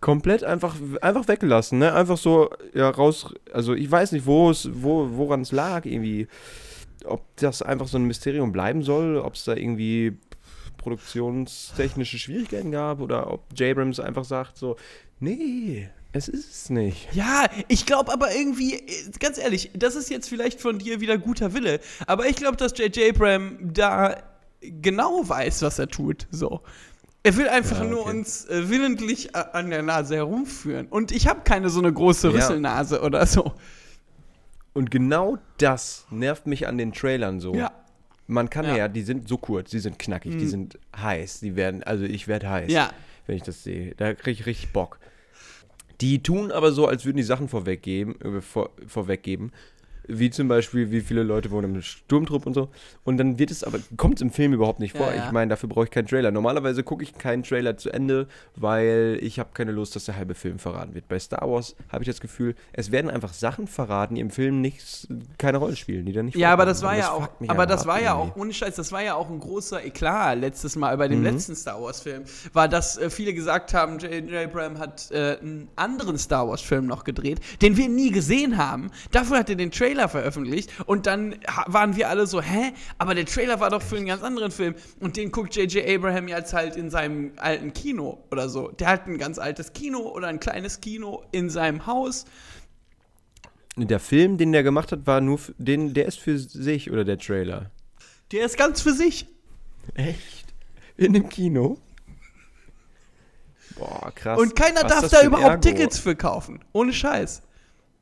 Komplett 0.00 0.44
einfach, 0.44 0.76
einfach 1.02 1.26
weggelassen, 1.26 1.80
ne? 1.80 1.92
Einfach 1.92 2.16
so, 2.16 2.50
ja, 2.72 2.88
raus. 2.88 3.34
Also 3.52 3.74
ich 3.74 3.90
weiß 3.90 4.12
nicht, 4.12 4.26
wo 4.26 4.50
es, 4.50 4.70
wo, 4.72 5.10
woran 5.16 5.40
es 5.40 5.50
lag, 5.50 5.86
irgendwie. 5.86 6.28
Ob 7.04 7.24
das 7.36 7.62
einfach 7.62 7.88
so 7.88 7.98
ein 7.98 8.04
Mysterium 8.04 8.52
bleiben 8.52 8.82
soll, 8.82 9.16
ob 9.16 9.34
es 9.34 9.44
da 9.44 9.56
irgendwie 9.56 10.16
produktionstechnische 10.80 12.18
Schwierigkeiten 12.18 12.70
gab 12.70 13.00
oder 13.00 13.30
ob 13.32 13.44
J. 13.58 13.70
Abrams 13.72 14.00
einfach 14.00 14.24
sagt 14.24 14.56
so, 14.56 14.76
nee, 15.20 15.88
es 16.12 16.28
ist 16.28 16.50
es 16.50 16.70
nicht. 16.70 17.08
Ja, 17.12 17.46
ich 17.68 17.86
glaube 17.86 18.12
aber 18.12 18.34
irgendwie, 18.34 18.74
äh, 18.74 19.10
ganz 19.20 19.38
ehrlich, 19.38 19.70
das 19.74 19.94
ist 19.94 20.10
jetzt 20.10 20.28
vielleicht 20.28 20.60
von 20.60 20.78
dir 20.78 21.00
wieder 21.00 21.18
guter 21.18 21.54
Wille, 21.54 21.80
aber 22.06 22.26
ich 22.26 22.36
glaube, 22.36 22.56
dass 22.56 22.76
J.J. 22.76 23.16
Bram 23.16 23.58
da 23.72 24.16
genau 24.60 25.28
weiß, 25.28 25.62
was 25.62 25.78
er 25.78 25.88
tut. 25.88 26.26
So. 26.30 26.60
Er 27.22 27.36
will 27.36 27.48
einfach 27.48 27.78
Ja, 27.80 27.84
nur 27.84 28.00
okay. 28.06 28.10
uns 28.18 28.46
äh, 28.46 28.68
willentlich 28.70 29.36
a- 29.36 29.50
an 29.52 29.70
der 29.70 29.82
Nase 29.82 30.16
herumführen. 30.16 30.86
Und 30.88 31.12
ich 31.12 31.28
habe 31.28 31.40
keine 31.44 31.68
so 31.68 31.78
eine 31.78 31.92
große 31.92 32.28
Ja. 32.28 32.34
Rüsselnase 32.34 33.02
oder 33.02 33.26
so. 33.26 33.52
Und 34.72 34.90
genau 34.90 35.36
das 35.58 36.06
nervt 36.10 36.46
mich 36.46 36.66
an 36.66 36.78
den 36.78 36.92
Trailern 36.92 37.40
so. 37.40 37.54
Ja. 37.54 37.72
Man 38.30 38.48
kann 38.48 38.64
ja. 38.64 38.76
Ja. 38.76 38.88
die 38.88 39.02
sind 39.02 39.28
so 39.28 39.36
kurz, 39.38 39.70
die 39.70 39.80
sind 39.80 39.98
knackig, 39.98 40.32
die 40.38 40.44
Mhm. 40.44 40.48
sind 40.48 40.78
heiß, 40.96 41.40
die 41.40 41.56
werden, 41.56 41.82
also 41.82 42.04
ich 42.04 42.28
werde 42.28 42.48
heiß, 42.48 42.70
Ja. 42.72 42.92
wenn 43.26 43.36
ich 43.36 43.42
das 43.42 43.64
sehe. 43.64 43.94
Da 43.96 44.14
kriege 44.14 44.40
ich 44.40 44.46
richtig 44.46 44.72
Bock. 44.72 44.98
Die 46.00 46.22
tun 46.22 46.50
aber 46.52 46.72
so, 46.72 46.86
als 46.86 47.04
würden 47.04 47.16
die 47.18 47.22
Sachen 47.24 47.48
vorweggeben, 47.48 48.20
äh, 48.20 48.40
vor, 48.40 48.70
vorweggeben. 48.86 49.52
Wie 50.18 50.30
zum 50.30 50.48
Beispiel, 50.48 50.90
wie 50.90 51.00
viele 51.00 51.22
Leute 51.22 51.50
wohnen 51.50 51.74
im 51.76 51.82
Sturmtrupp 51.82 52.46
und 52.46 52.54
so. 52.54 52.68
Und 53.04 53.16
dann 53.18 53.38
wird 53.38 53.50
es 53.50 53.64
aber, 53.64 53.78
kommt 53.96 54.16
es 54.16 54.22
im 54.22 54.30
Film 54.30 54.52
überhaupt 54.52 54.80
nicht 54.80 54.96
vor. 54.96 55.06
Ja, 55.10 55.16
ja. 55.16 55.26
Ich 55.26 55.32
meine, 55.32 55.48
dafür 55.50 55.68
brauche 55.68 55.84
ich 55.84 55.90
keinen 55.90 56.06
Trailer. 56.06 56.30
Normalerweise 56.30 56.82
gucke 56.82 57.02
ich 57.02 57.16
keinen 57.16 57.42
Trailer 57.42 57.76
zu 57.76 57.90
Ende, 57.90 58.26
weil 58.56 59.18
ich 59.22 59.38
habe 59.38 59.50
keine 59.54 59.72
Lust, 59.72 59.96
dass 59.96 60.04
der 60.04 60.16
halbe 60.16 60.34
Film 60.34 60.58
verraten 60.58 60.94
wird. 60.94 61.08
Bei 61.08 61.18
Star 61.18 61.48
Wars 61.50 61.76
habe 61.88 62.02
ich 62.04 62.08
das 62.08 62.20
Gefühl, 62.20 62.54
es 62.72 62.90
werden 62.92 63.10
einfach 63.10 63.32
Sachen 63.32 63.66
verraten, 63.66 64.14
die 64.16 64.20
im 64.20 64.30
Film 64.30 64.60
nichts, 64.60 65.08
keine 65.38 65.58
Rolle 65.58 65.76
spielen, 65.76 66.06
die 66.06 66.12
dann 66.12 66.26
nicht 66.26 66.36
Ja, 66.36 66.52
aber 66.52 66.66
das 66.66 66.82
war 66.82 66.92
Und 66.92 66.98
ja 66.98 67.10
auch, 67.12 67.28
aber 67.48 67.66
das 67.66 67.86
war 67.86 68.00
ja 68.00 68.14
irgendwie. 68.16 68.32
auch, 68.32 68.36
ohne 68.36 68.52
Scheiß, 68.52 68.74
das 68.76 68.92
war 68.92 69.02
ja 69.02 69.14
auch 69.14 69.30
ein 69.30 69.40
großer 69.40 69.84
Eklat 69.84 70.38
letztes 70.40 70.76
Mal 70.76 70.96
bei 70.96 71.08
dem 71.08 71.18
Mhm. 71.20 71.24
letzten 71.24 71.54
Star 71.56 71.80
Wars 71.80 72.00
Film, 72.00 72.24
war, 72.52 72.68
dass 72.68 72.98
äh, 72.98 73.10
viele 73.10 73.32
gesagt 73.34 73.74
haben, 73.74 73.98
J.J. 73.98 74.52
Bram 74.52 74.78
hat 74.78 75.10
äh, 75.10 75.38
einen 75.40 75.68
anderen 75.76 76.18
Star 76.18 76.48
Wars 76.48 76.60
Film 76.60 76.86
noch 76.86 77.04
gedreht, 77.04 77.40
den 77.62 77.76
wir 77.76 77.88
nie 77.88 78.10
gesehen 78.10 78.56
haben. 78.58 78.90
Dafür 79.10 79.38
hat 79.38 79.50
er 79.50 79.56
den 79.56 79.70
Trailer 79.70 79.99
Trailer 80.00 80.08
veröffentlicht 80.08 80.70
und 80.86 81.06
dann 81.06 81.36
waren 81.66 81.96
wir 81.96 82.08
alle 82.08 82.26
so, 82.26 82.40
hä? 82.40 82.72
Aber 82.98 83.14
der 83.14 83.26
Trailer 83.26 83.60
war 83.60 83.70
doch 83.70 83.82
für 83.82 83.96
einen 83.96 84.06
ganz 84.06 84.22
anderen 84.22 84.50
Film 84.50 84.74
und 85.00 85.16
den 85.16 85.30
guckt 85.30 85.54
J.J. 85.56 85.86
Abraham 85.86 86.28
jetzt 86.28 86.52
halt 86.52 86.76
in 86.76 86.90
seinem 86.90 87.32
alten 87.36 87.72
Kino 87.72 88.24
oder 88.30 88.48
so. 88.48 88.68
Der 88.68 88.88
hat 88.88 89.06
ein 89.06 89.18
ganz 89.18 89.38
altes 89.38 89.72
Kino 89.72 90.00
oder 90.00 90.28
ein 90.28 90.40
kleines 90.40 90.80
Kino 90.80 91.24
in 91.32 91.50
seinem 91.50 91.86
Haus. 91.86 92.24
Der 93.76 94.00
Film, 94.00 94.38
den 94.38 94.52
der 94.52 94.62
gemacht 94.62 94.92
hat, 94.92 95.06
war 95.06 95.20
nur, 95.20 95.38
für, 95.38 95.54
den, 95.58 95.94
der 95.94 96.06
ist 96.06 96.18
für 96.18 96.38
sich 96.38 96.90
oder 96.90 97.04
der 97.04 97.18
Trailer? 97.18 97.70
Der 98.32 98.44
ist 98.44 98.56
ganz 98.56 98.80
für 98.80 98.92
sich. 98.92 99.26
Echt? 99.94 100.46
In 100.96 101.12
dem 101.12 101.28
Kino? 101.28 101.78
Boah, 103.76 104.12
krass. 104.14 104.38
Und 104.38 104.56
keiner 104.56 104.82
Was 104.82 105.00
darf 105.00 105.10
da 105.10 105.22
überhaupt? 105.22 105.62
Tickets 105.62 105.98
für 105.98 106.16
kaufen. 106.16 106.60
Ohne 106.72 106.92
Scheiß. 106.92 107.42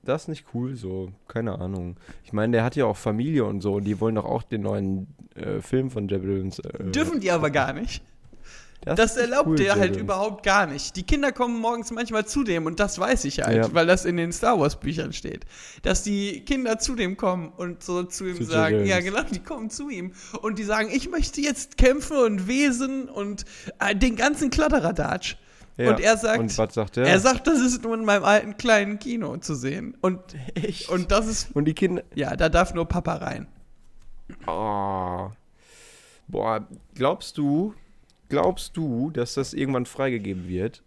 Das 0.09 0.27
nicht 0.27 0.47
cool 0.55 0.75
so, 0.75 1.11
keine 1.29 1.59
Ahnung. 1.59 1.97
Ich 2.25 2.33
meine, 2.33 2.53
der 2.53 2.65
hat 2.65 2.77
ja 2.77 2.87
auch 2.87 2.97
Familie 2.97 3.45
und 3.45 3.61
so 3.61 3.75
und 3.75 3.85
die 3.85 4.01
wollen 4.01 4.15
doch 4.15 4.25
auch 4.25 4.43
den 4.43 4.63
neuen 4.63 5.07
äh, 5.35 5.61
Film 5.61 5.91
von 5.91 6.09
Jeb. 6.09 6.25
Äh, 6.25 6.91
Dürfen 6.91 7.21
die 7.21 7.31
aber 7.31 7.51
gar 7.51 7.75
nicht. 7.75 8.03
das 8.81 8.97
Das 8.97 9.17
erlaubt 9.19 9.49
cool, 9.49 9.57
der 9.57 9.75
halt 9.77 9.91
Jones. 9.91 10.01
überhaupt 10.01 10.45
gar 10.45 10.67
nicht. 10.67 10.97
Die 10.97 11.03
Kinder 11.03 11.31
kommen 11.31 11.61
morgens 11.61 11.91
manchmal 11.91 12.25
zu 12.27 12.43
dem 12.43 12.65
und 12.65 12.81
das 12.81 12.99
weiß 12.99 13.27
ich 13.27 13.43
halt, 13.43 13.57
Ja. 13.67 13.75
weil 13.75 13.87
das 13.87 14.07
in 14.07 14.17
den 14.17 14.33
Star 14.33 14.59
Wars 14.59 14.81
Büchern 14.81 15.13
steht. 15.13 15.45
Dass 15.83 16.03
die 16.05 16.43
Kinder 16.47 16.79
zu 16.79 16.95
dem 16.95 17.19
kommen 17.19 17.53
und 17.55 17.83
so 17.83 18.03
zu 18.05 18.25
ihm 18.27 18.37
Zu 18.37 18.45
sagen, 18.45 18.87
ja 18.87 19.01
genau, 19.01 19.23
die 19.31 19.41
kommen 19.41 19.69
zu 19.69 19.91
ihm 19.91 20.13
und 20.41 20.59
die 20.59 20.65
sagen, 20.65 20.89
ich 20.91 21.11
möchte 21.11 21.43
jetzt 21.43 21.77
kämpfen 21.77 22.17
und 22.17 22.49
wesen 22.49 23.11
und 23.11 23.45
äh, 23.79 23.95
den 23.95 24.17
ganzen 24.17 24.49
Kladderadatsch. 24.49 25.37
Ja. 25.79 25.91
Und 25.91 26.01
er 26.01 26.17
sagt, 26.17 26.39
Und 26.41 26.59
was 26.59 26.75
sagt 26.75 26.97
er? 26.97 27.07
er 27.07 27.21
sagt, 27.21 27.47
das 27.47 27.61
ist 27.61 27.83
nur 27.85 27.95
in 27.95 28.05
meinem 28.05 28.25
alten 28.25 28.57
kleinen 28.57 28.99
Kino 28.99 29.37
zu 29.39 29.55
sehen. 29.55 29.97
Und, 30.01 30.21
Echt? 30.55 30.89
und 30.91 31.11
das 31.13 31.27
ist, 31.29 31.55
Und 31.55 31.65
die 31.67 31.75
Kinder. 31.75 32.03
ja, 32.15 32.35
da 32.37 32.49
darf 32.49 32.75
nur 32.75 32.87
Papa 32.87 33.15
rein. 33.15 33.47
Oh. 34.47 35.31
Boah, 36.27 36.67
glaubst 36.95 37.39
du, 37.39 37.75
glaubst 38.29 38.77
du, 38.77 39.11
dass 39.11 39.35
das 39.35 39.55
irgendwann 39.55 39.87
freigegeben 39.87 40.49
wird? 40.49 40.83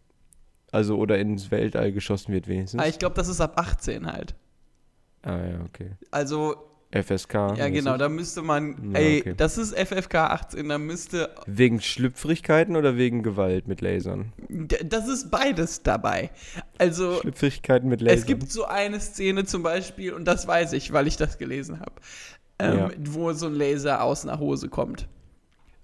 Also, 0.72 0.98
oder 0.98 1.18
ins 1.20 1.52
Weltall 1.52 1.92
geschossen 1.92 2.34
wird 2.34 2.48
wenigstens? 2.48 2.80
Aber 2.80 2.88
ich 2.90 3.00
glaube, 3.00 3.16
das 3.16 3.28
ist 3.28 3.42
ab 3.42 3.54
18 3.60 4.06
halt. 4.12 4.36
ah, 5.24 5.38
ja, 5.38 5.62
okay. 5.66 5.92
Also, 6.12 6.56
FSK. 6.92 7.34
ja 7.58 7.70
genau, 7.70 7.98
da 7.98 8.10
müsste 8.10 8.42
man, 8.42 8.92
Ja, 8.94 9.00
ey, 9.00 9.20
okay. 9.22 9.34
das 9.38 9.58
ist 9.58 9.74
FFK 9.78 10.16
18, 10.32 10.68
da 10.70 10.78
müsste, 10.78 11.30
Wegen 11.46 11.80
Schlüpfrigkeiten 11.82 12.76
oder 12.76 12.98
wegen 12.98 13.24
Gewalt 13.24 13.68
mit 13.68 13.82
Lasern? 13.82 14.34
das 14.50 15.08
ist 15.08 15.32
beides 15.32 15.84
dabei. 15.84 16.30
Also, 16.78 17.20
Schlüpfrigkeiten 17.22 17.88
mit 17.90 18.02
Lasern. 18.02 18.20
es 18.20 18.26
gibt 18.26 18.52
so 18.52 18.66
eine 18.66 19.00
Szene 19.00 19.46
zum 19.46 19.64
Beispiel, 19.64 20.14
und 20.14 20.26
das 20.26 20.48
weiß 20.48 20.74
ich, 20.74 20.92
weil 20.94 21.08
ich 21.08 21.18
das 21.18 21.38
gelesen 21.38 21.80
habe, 21.80 21.94
ähm, 22.60 22.78
Ja. 22.78 22.90
wo 23.00 23.32
so 23.34 23.48
ein 23.48 23.54
Laser 23.56 24.04
aus 24.04 24.26
einer 24.28 24.40
Hose 24.40 24.68
kommt. 24.70 25.08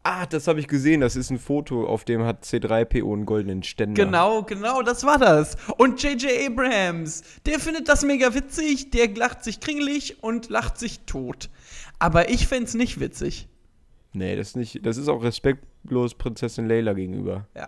Ah, 0.10 0.26
das 0.26 0.48
habe 0.48 0.62
ich 0.62 0.70
gesehen. 0.70 1.02
Das 1.02 1.18
ist 1.18 1.32
ein 1.32 1.38
Foto, 1.38 1.86
auf 1.86 2.06
dem 2.06 2.24
hat 2.24 2.46
C3PO 2.46 3.12
einen 3.12 3.26
goldenen 3.26 3.62
Ständer. 3.62 4.06
Genau, 4.06 4.42
genau, 4.42 4.82
das 4.82 5.04
war 5.04 5.18
das. 5.18 5.58
Und 5.78 6.02
J.J. 6.02 6.48
Abrams, 6.48 7.24
der 7.46 7.60
findet 7.60 7.90
das 7.90 8.06
mega 8.06 8.34
witzig, 8.34 8.90
der 8.92 9.14
lacht 9.14 9.44
sich 9.44 9.60
kringelig 9.60 10.24
und 10.24 10.50
lacht 10.50 10.78
sich 10.78 11.02
tot. 11.02 11.50
Aber 12.00 12.30
ich 12.30 12.48
fänd's 12.48 12.74
nicht 12.74 13.02
witzig. 13.02 13.50
Nee, 14.14 14.38
das 14.38 14.50
ist 14.50 14.56
nicht. 14.56 14.86
Das 14.86 14.96
ist 14.96 15.10
auch 15.10 15.22
respektlos 15.24 16.16
Prinzessin 16.16 16.70
Leila 16.70 16.94
gegenüber. 16.94 17.46
Ja. 17.54 17.68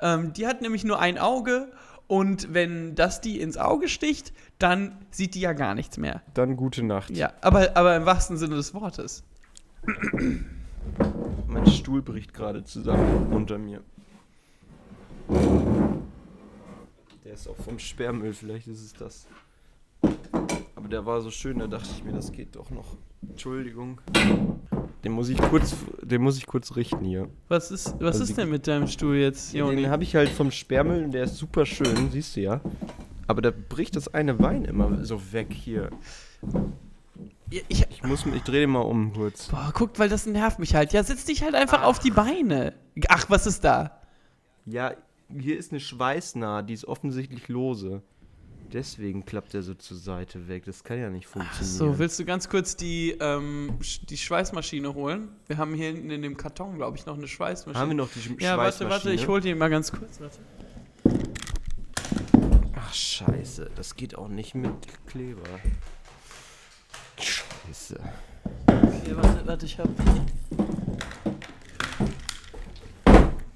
Ähm, 0.00 0.32
die 0.32 0.46
hat 0.46 0.62
nämlich 0.62 0.84
nur 0.84 1.00
ein 1.00 1.18
Auge 1.18 1.72
und 2.06 2.54
wenn 2.54 2.94
das 2.94 3.20
die 3.20 3.40
ins 3.40 3.56
Auge 3.56 3.88
sticht, 3.88 4.32
dann 4.60 5.04
sieht 5.10 5.34
die 5.34 5.40
ja 5.40 5.52
gar 5.52 5.74
nichts 5.74 5.98
mehr. 5.98 6.22
Dann 6.32 6.54
gute 6.54 6.84
Nacht. 6.84 7.10
Ja, 7.10 7.32
aber, 7.40 7.76
aber 7.76 7.96
im 7.96 8.06
wahrsten 8.06 8.36
Sinne 8.36 8.54
des 8.54 8.72
Wortes. 8.72 9.24
Mein 11.46 11.66
Stuhl 11.66 12.02
bricht 12.02 12.32
gerade 12.32 12.64
zusammen 12.64 13.32
unter 13.32 13.58
mir. 13.58 13.82
Der 17.24 17.32
ist 17.34 17.48
auch 17.48 17.56
vom 17.56 17.78
Sperrmüll, 17.78 18.32
vielleicht 18.32 18.66
ist 18.68 18.82
es 18.82 18.92
das. 18.92 19.26
Aber 20.74 20.88
der 20.88 21.04
war 21.06 21.20
so 21.20 21.30
schön, 21.30 21.58
da 21.58 21.66
dachte 21.66 21.88
ich 21.94 22.04
mir, 22.04 22.12
das 22.12 22.32
geht 22.32 22.56
doch 22.56 22.70
noch. 22.70 22.96
Entschuldigung. 23.28 24.00
Den 25.04 25.12
muss 25.12 25.28
ich 25.28 25.38
kurz, 25.38 25.74
den 26.02 26.22
muss 26.22 26.36
ich 26.36 26.46
kurz 26.46 26.76
richten 26.76 27.04
hier. 27.04 27.28
Was 27.48 27.70
ist, 27.70 27.94
was 28.00 28.20
Also 28.20 28.24
ist 28.24 28.36
denn 28.36 28.50
mit 28.50 28.66
deinem 28.66 28.86
Stuhl 28.86 29.16
jetzt, 29.16 29.54
Joni? 29.54 29.76
Den 29.76 29.90
habe 29.90 30.02
ich 30.02 30.14
halt 30.14 30.28
vom 30.28 30.50
Sperrmüll 30.50 31.04
und 31.04 31.12
der 31.12 31.24
ist 31.24 31.36
super 31.36 31.64
schön, 31.64 32.10
siehst 32.10 32.36
du 32.36 32.40
ja. 32.40 32.60
Aber 33.26 33.42
da 33.42 33.50
bricht 33.50 33.96
das 33.96 34.12
eine 34.12 34.34
Bein 34.34 34.64
immer 34.64 35.04
so 35.04 35.32
weg 35.32 35.52
hier. 35.52 35.90
Ja, 37.50 37.60
Ich, 37.68 37.86
Ich 37.90 38.02
muss, 38.04 38.24
ich 38.26 38.42
drehe 38.42 38.60
den 38.60 38.70
mal 38.70 38.80
um 38.80 39.12
kurz. 39.12 39.48
boah, 39.48 39.72
guck, 39.74 39.98
weil 39.98 40.08
das 40.08 40.26
nervt 40.26 40.58
mich 40.58 40.74
halt. 40.74 40.92
Ja, 40.92 41.02
setz 41.02 41.24
dich 41.24 41.42
halt 41.42 41.54
einfach 41.54 41.82
auf 41.82 41.98
die 41.98 42.10
Beine. 42.10 42.74
Ach, 43.08 43.26
was 43.28 43.46
ist 43.46 43.64
da? 43.64 44.00
Ja, 44.66 44.92
hier 45.28 45.58
ist 45.58 45.72
eine 45.72 45.80
Schweißnaht, 45.80 46.68
die 46.68 46.74
ist 46.74 46.84
offensichtlich 46.84 47.48
lose. 47.48 48.02
Deswegen 48.72 49.24
klappt 49.24 49.52
er 49.54 49.62
so 49.62 49.74
zur 49.74 49.96
Seite 49.96 50.46
weg. 50.46 50.64
Das 50.64 50.84
kann 50.84 50.98
ja 51.00 51.10
nicht 51.10 51.26
Ach 51.28 51.32
funktionieren. 51.32 51.94
so, 51.94 51.98
willst 51.98 52.20
du 52.20 52.24
ganz 52.24 52.48
kurz 52.48 52.76
die, 52.76 53.16
ähm, 53.20 53.76
die 54.08 54.16
Schweißmaschine 54.16 54.94
holen? 54.94 55.28
Wir 55.48 55.58
haben 55.58 55.74
hier 55.74 55.86
hinten 55.88 56.10
in 56.10 56.22
dem 56.22 56.36
Karton, 56.36 56.76
glaube 56.76 56.96
ich, 56.96 57.04
noch 57.04 57.16
eine 57.18 57.26
Schweißmaschine. 57.26 57.80
Haben 57.80 57.90
wir 57.90 57.96
noch 57.96 58.10
die 58.12 58.20
Sch 58.20 58.28
ja, 58.38 58.56
warte, 58.56 58.78
Schweißmaschine? 58.78 58.90
warte, 58.90 59.12
ich 59.12 59.26
hol 59.26 59.40
die 59.40 59.54
mal 59.56 59.70
ganz 59.70 59.90
kurz. 59.90 60.20
Warte. 60.20 60.38
Ach, 62.76 62.94
scheiße. 62.94 63.70
Das 63.74 63.96
geht 63.96 64.16
auch 64.16 64.28
nicht 64.28 64.54
mit 64.54 64.72
Kleber. 65.08 65.42
Scheiße. 67.20 68.00
Hier, 69.04 69.16
warte, 69.16 69.46
warte, 69.46 69.66
ich 69.66 69.78
hab 69.78 69.88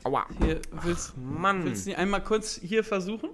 Aua. 0.05 0.27
hier. 0.39 0.61
Willst, 0.83 1.17
Mann. 1.17 1.65
willst 1.65 1.87
du 1.87 1.91
die 1.91 1.97
einmal 1.97 2.23
kurz 2.23 2.61
hier 2.61 2.85
versuchen? 2.85 3.31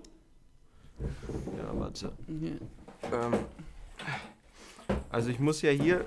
Ja, 0.99 1.79
warte. 1.79 2.13
Hier. 2.27 2.59
Ähm, 3.13 3.45
also 5.11 5.31
ich 5.31 5.41
muss 5.41 5.63
ja 5.63 5.71
hier... 5.71 6.05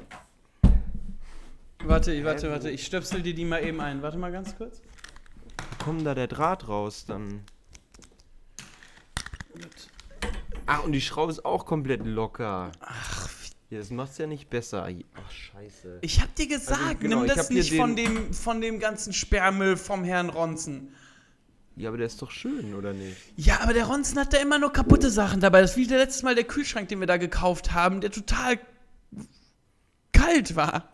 Warte, 1.83 2.23
warte, 2.23 2.49
warte, 2.49 2.69
ich 2.69 2.86
stöpsel 2.86 3.21
dir 3.21 3.36
die 3.36 3.43
mal 3.43 3.62
eben 3.62 3.81
ein. 3.81 4.01
Warte 4.01 4.17
mal 4.17 4.31
ganz 4.31 4.55
kurz. 4.55 4.81
Wo 5.57 5.83
kommt 5.83 6.05
da 6.05 6.15
der 6.15 6.27
Draht 6.27 6.69
raus 6.69 7.05
dann? 7.05 7.43
Ach, 10.65 10.83
und 10.86 10.93
die 10.93 11.01
Schraube 11.01 11.31
ist 11.31 11.43
auch 11.43 11.65
komplett 11.65 12.05
locker. 12.05 12.71
Ach, 12.79 13.29
ja, 13.73 13.79
das 13.79 13.89
macht's 13.89 14.17
ja 14.19 14.27
nicht 14.27 14.49
besser. 14.49 14.88
Ach, 14.88 15.31
scheiße. 15.31 15.99
Ich 16.01 16.21
hab 16.21 16.33
dir 16.36 16.47
gesagt, 16.47 16.79
Also, 16.81 16.97
genau, 16.99 17.19
nimm 17.19 17.27
das 17.27 17.49
nicht 17.49 17.73
von 17.73 17.95
dem, 17.95 18.33
von 18.33 18.62
dem 18.62 18.79
ganzen 18.79 19.13
Sperrmüll 19.13 19.77
vom 19.77 20.03
Herrn 20.03 20.29
Ronzen. 20.29 20.93
Ja, 21.75 21.89
aber 21.89 21.97
der 21.97 22.05
ist 22.05 22.21
doch 22.21 22.29
schön, 22.29 22.75
oder 22.75 22.93
nicht? 22.93 23.17
Ja, 23.36 23.62
aber 23.62 23.73
der 23.73 23.86
Ronzen 23.86 24.19
hat 24.19 24.31
da 24.31 24.38
immer 24.38 24.59
nur 24.59 24.71
kaputte 24.71 25.09
Sachen 25.09 25.41
dabei. 25.41 25.62
Das 25.62 25.71
ist 25.71 25.77
wie 25.77 25.88
der 25.88 25.97
letztes 25.97 26.21
Mal 26.21 26.36
der 26.36 26.43
Kühlschrank, 26.43 26.88
den 26.88 26.99
wir 26.99 27.07
da 27.07 27.17
gekauft 27.17 27.73
haben, 27.73 27.99
der 27.99 28.12
total 28.12 28.59
kalt 30.12 30.55
war. 30.55 30.89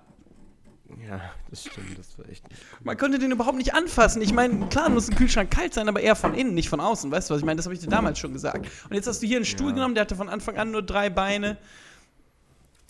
Ja, 1.05 1.19
das 1.49 1.65
stimmt, 1.65 1.97
das 1.97 2.17
war 2.17 2.29
echt 2.29 2.47
nicht 2.49 2.61
Man 2.83 2.97
konnte 2.97 3.19
den 3.19 3.31
überhaupt 3.31 3.57
nicht 3.57 3.73
anfassen. 3.73 4.21
Ich 4.21 4.31
meine, 4.33 4.67
klar 4.67 4.89
muss 4.89 5.09
ein 5.09 5.15
Kühlschrank 5.15 5.51
kalt 5.51 5.73
sein, 5.73 5.89
aber 5.89 5.99
eher 5.99 6.15
von 6.15 6.33
innen, 6.33 6.53
nicht 6.53 6.69
von 6.69 6.79
außen. 6.79 7.11
Weißt 7.11 7.29
du, 7.29 7.33
was 7.33 7.39
ich 7.41 7.45
meine? 7.45 7.57
Das 7.57 7.65
habe 7.65 7.75
ich 7.75 7.81
dir 7.81 7.87
damals 7.89 8.17
schon 8.19 8.31
gesagt. 8.33 8.65
Und 8.89 8.95
jetzt 8.95 9.07
hast 9.07 9.21
du 9.21 9.27
hier 9.27 9.37
einen 9.37 9.45
Stuhl 9.45 9.69
Ja. 9.69 9.75
genommen, 9.75 9.95
der 9.95 10.01
hatte 10.03 10.15
von 10.15 10.29
Anfang 10.29 10.57
an 10.57 10.71
nur 10.71 10.81
drei 10.81 11.09
Beine. 11.09 11.57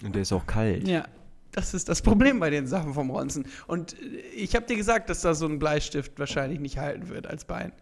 Und 0.03 0.15
der 0.15 0.21
ist 0.21 0.31
auch 0.31 0.45
kalt. 0.45 0.87
Ja, 0.87 1.05
das 1.51 1.73
ist 1.73 1.89
das 1.89 2.01
Problem 2.01 2.39
bei 2.39 2.49
den 2.49 2.67
Sachen 2.67 2.93
vom 2.93 3.09
Ronzen. 3.09 3.45
Und 3.67 3.95
ich 4.35 4.55
habe 4.55 4.65
dir 4.65 4.75
gesagt, 4.75 5.09
dass 5.09 5.21
da 5.21 5.33
so 5.33 5.45
ein 5.45 5.59
Bleistift 5.59 6.17
wahrscheinlich 6.19 6.59
nicht 6.59 6.77
halten 6.77 7.09
wird 7.09 7.27
als 7.27 7.45
Bein. 7.45 7.73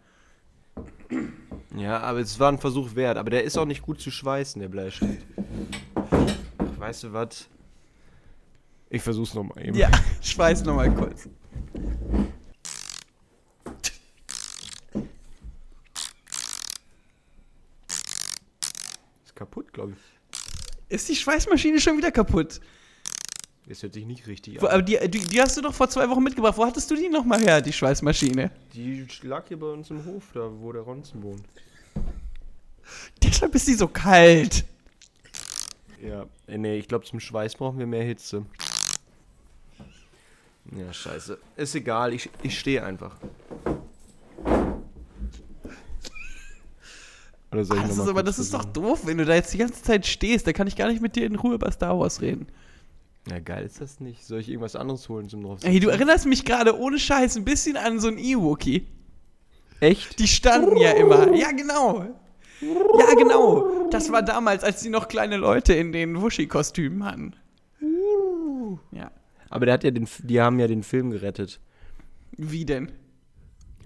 Ja, 1.76 2.00
aber 2.00 2.20
es 2.20 2.38
war 2.40 2.50
ein 2.50 2.58
Versuch 2.58 2.94
wert. 2.94 3.18
Aber 3.18 3.30
der 3.30 3.44
ist 3.44 3.56
auch 3.58 3.66
nicht 3.66 3.82
gut 3.82 4.00
zu 4.00 4.10
schweißen, 4.10 4.60
der 4.60 4.68
Bleistift. 4.68 5.24
Ach, 5.94 6.78
weißt 6.78 7.04
du 7.04 7.12
was? 7.12 7.48
Ich 8.90 9.02
versuch's 9.02 9.34
nochmal 9.34 9.66
eben. 9.66 9.76
Ja, 9.76 9.90
schweiß 10.22 10.64
nochmal 10.64 10.92
kurz. 10.94 11.28
Ist 19.24 19.36
kaputt, 19.36 19.72
glaube 19.72 19.92
ich. 19.92 20.17
Ist 20.88 21.08
die 21.08 21.16
Schweißmaschine 21.16 21.80
schon 21.80 21.96
wieder 21.96 22.10
kaputt? 22.10 22.60
Das 23.66 23.82
hört 23.82 23.92
sich 23.92 24.06
nicht 24.06 24.26
richtig 24.26 24.60
an. 24.60 24.66
aber 24.66 24.82
die, 24.82 24.98
die, 25.10 25.20
die 25.20 25.40
hast 25.40 25.56
du 25.58 25.60
doch 25.60 25.74
vor 25.74 25.90
zwei 25.90 26.08
Wochen 26.08 26.22
mitgebracht. 26.22 26.56
Wo 26.56 26.64
hattest 26.64 26.90
du 26.90 26.96
die 26.96 27.10
nochmal 27.10 27.40
her, 27.40 27.60
die 27.60 27.72
Schweißmaschine? 27.72 28.50
Die 28.72 29.06
lag 29.22 29.46
hier 29.46 29.58
bei 29.58 29.66
uns 29.66 29.90
im 29.90 30.02
Hof, 30.06 30.24
da 30.32 30.50
wo 30.50 30.72
der 30.72 30.82
Ronzen 30.82 31.22
wohnt. 31.22 31.42
Deshalb 33.22 33.54
ist 33.54 33.68
die 33.68 33.74
so 33.74 33.86
kalt. 33.88 34.64
Ja, 36.02 36.26
äh, 36.46 36.56
nee, 36.56 36.78
ich 36.78 36.88
glaube, 36.88 37.04
zum 37.04 37.20
Schweiß 37.20 37.56
brauchen 37.56 37.78
wir 37.78 37.86
mehr 37.86 38.04
Hitze. 38.04 38.46
Ja, 40.74 40.90
scheiße. 40.90 41.38
Ist 41.56 41.74
egal, 41.74 42.14
ich, 42.14 42.30
ich 42.42 42.58
stehe 42.58 42.82
einfach. 42.82 43.16
Oder 47.50 47.64
soll 47.64 47.78
ich 47.78 47.82
das 47.82 47.92
noch 47.92 48.04
ist 48.04 48.06
mal 48.06 48.10
aber 48.10 48.22
das 48.22 48.38
ist 48.38 48.52
doch 48.52 48.64
doof, 48.64 49.00
wenn 49.04 49.18
du 49.18 49.24
da 49.24 49.34
jetzt 49.34 49.52
die 49.54 49.58
ganze 49.58 49.82
Zeit 49.82 50.06
stehst. 50.06 50.46
Da 50.46 50.52
kann 50.52 50.66
ich 50.66 50.76
gar 50.76 50.88
nicht 50.88 51.00
mit 51.00 51.16
dir 51.16 51.26
in 51.26 51.36
Ruhe 51.36 51.54
über 51.54 51.70
Star 51.70 51.98
Wars 51.98 52.20
reden. 52.20 52.46
Ja, 53.30 53.40
geil 53.40 53.64
ist 53.64 53.80
das 53.80 54.00
nicht. 54.00 54.24
Soll 54.24 54.40
ich 54.40 54.48
irgendwas 54.48 54.76
anderes 54.76 55.08
holen 55.08 55.28
zum 55.28 55.42
drauf? 55.42 55.60
Ey, 55.62 55.80
du 55.80 55.88
erinnerst 55.88 56.26
mich 56.26 56.44
gerade 56.44 56.78
ohne 56.78 56.98
Scheiß 56.98 57.36
ein 57.36 57.44
bisschen 57.44 57.76
an 57.76 58.00
so 58.00 58.08
einen 58.08 58.18
E-Wookie. 58.18 58.86
Echt? 59.80 60.18
Die 60.18 60.28
standen 60.28 60.76
ja 60.76 60.92
immer. 60.92 61.34
Ja, 61.34 61.52
genau. 61.52 62.04
Ja, 62.60 63.14
genau. 63.16 63.88
Das 63.90 64.10
war 64.10 64.22
damals, 64.22 64.64
als 64.64 64.82
die 64.82 64.88
noch 64.88 65.08
kleine 65.08 65.36
Leute 65.36 65.74
in 65.74 65.92
den 65.92 66.20
Wuschi-Kostümen 66.20 67.04
hatten. 67.04 67.34
Ja. 68.90 69.10
Aber 69.50 69.66
der 69.66 69.74
hat 69.74 69.84
ja 69.84 69.90
den, 69.90 70.08
die 70.24 70.40
haben 70.40 70.58
ja 70.58 70.66
den 70.66 70.82
Film 70.82 71.10
gerettet. 71.10 71.60
Wie 72.36 72.64
denn? 72.64 72.92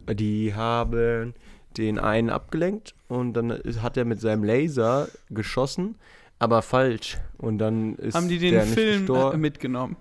Die 0.08 0.54
haben 0.54 1.34
den 1.78 1.98
einen 1.98 2.30
abgelenkt 2.30 2.94
und 3.08 3.32
dann 3.34 3.52
hat 3.82 3.96
er 3.96 4.04
mit 4.04 4.20
seinem 4.20 4.44
Laser 4.44 5.08
geschossen, 5.30 5.96
aber 6.38 6.62
falsch. 6.62 7.18
Und 7.38 7.58
dann 7.58 7.94
ist 7.96 8.14
Haben 8.14 8.28
die 8.28 8.38
den 8.38 8.52
der 8.54 8.62
Film 8.64 9.06
äh, 9.14 9.36
mitgenommen? 9.36 9.96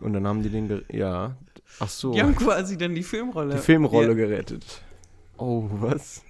Und 0.00 0.12
dann 0.14 0.26
haben 0.26 0.42
die 0.42 0.48
den, 0.50 0.82
ja. 0.90 1.36
Ach 1.78 1.88
so, 1.88 2.12
Die 2.12 2.20
haben 2.22 2.34
quasi 2.34 2.76
dann 2.78 2.94
die 2.94 3.02
Filmrolle. 3.02 3.54
die 3.56 3.60
Filmrolle 3.60 4.08
Ja. 4.08 4.14
gerettet. 4.14 4.82
Oh, 5.36 5.64
was? 5.70 6.22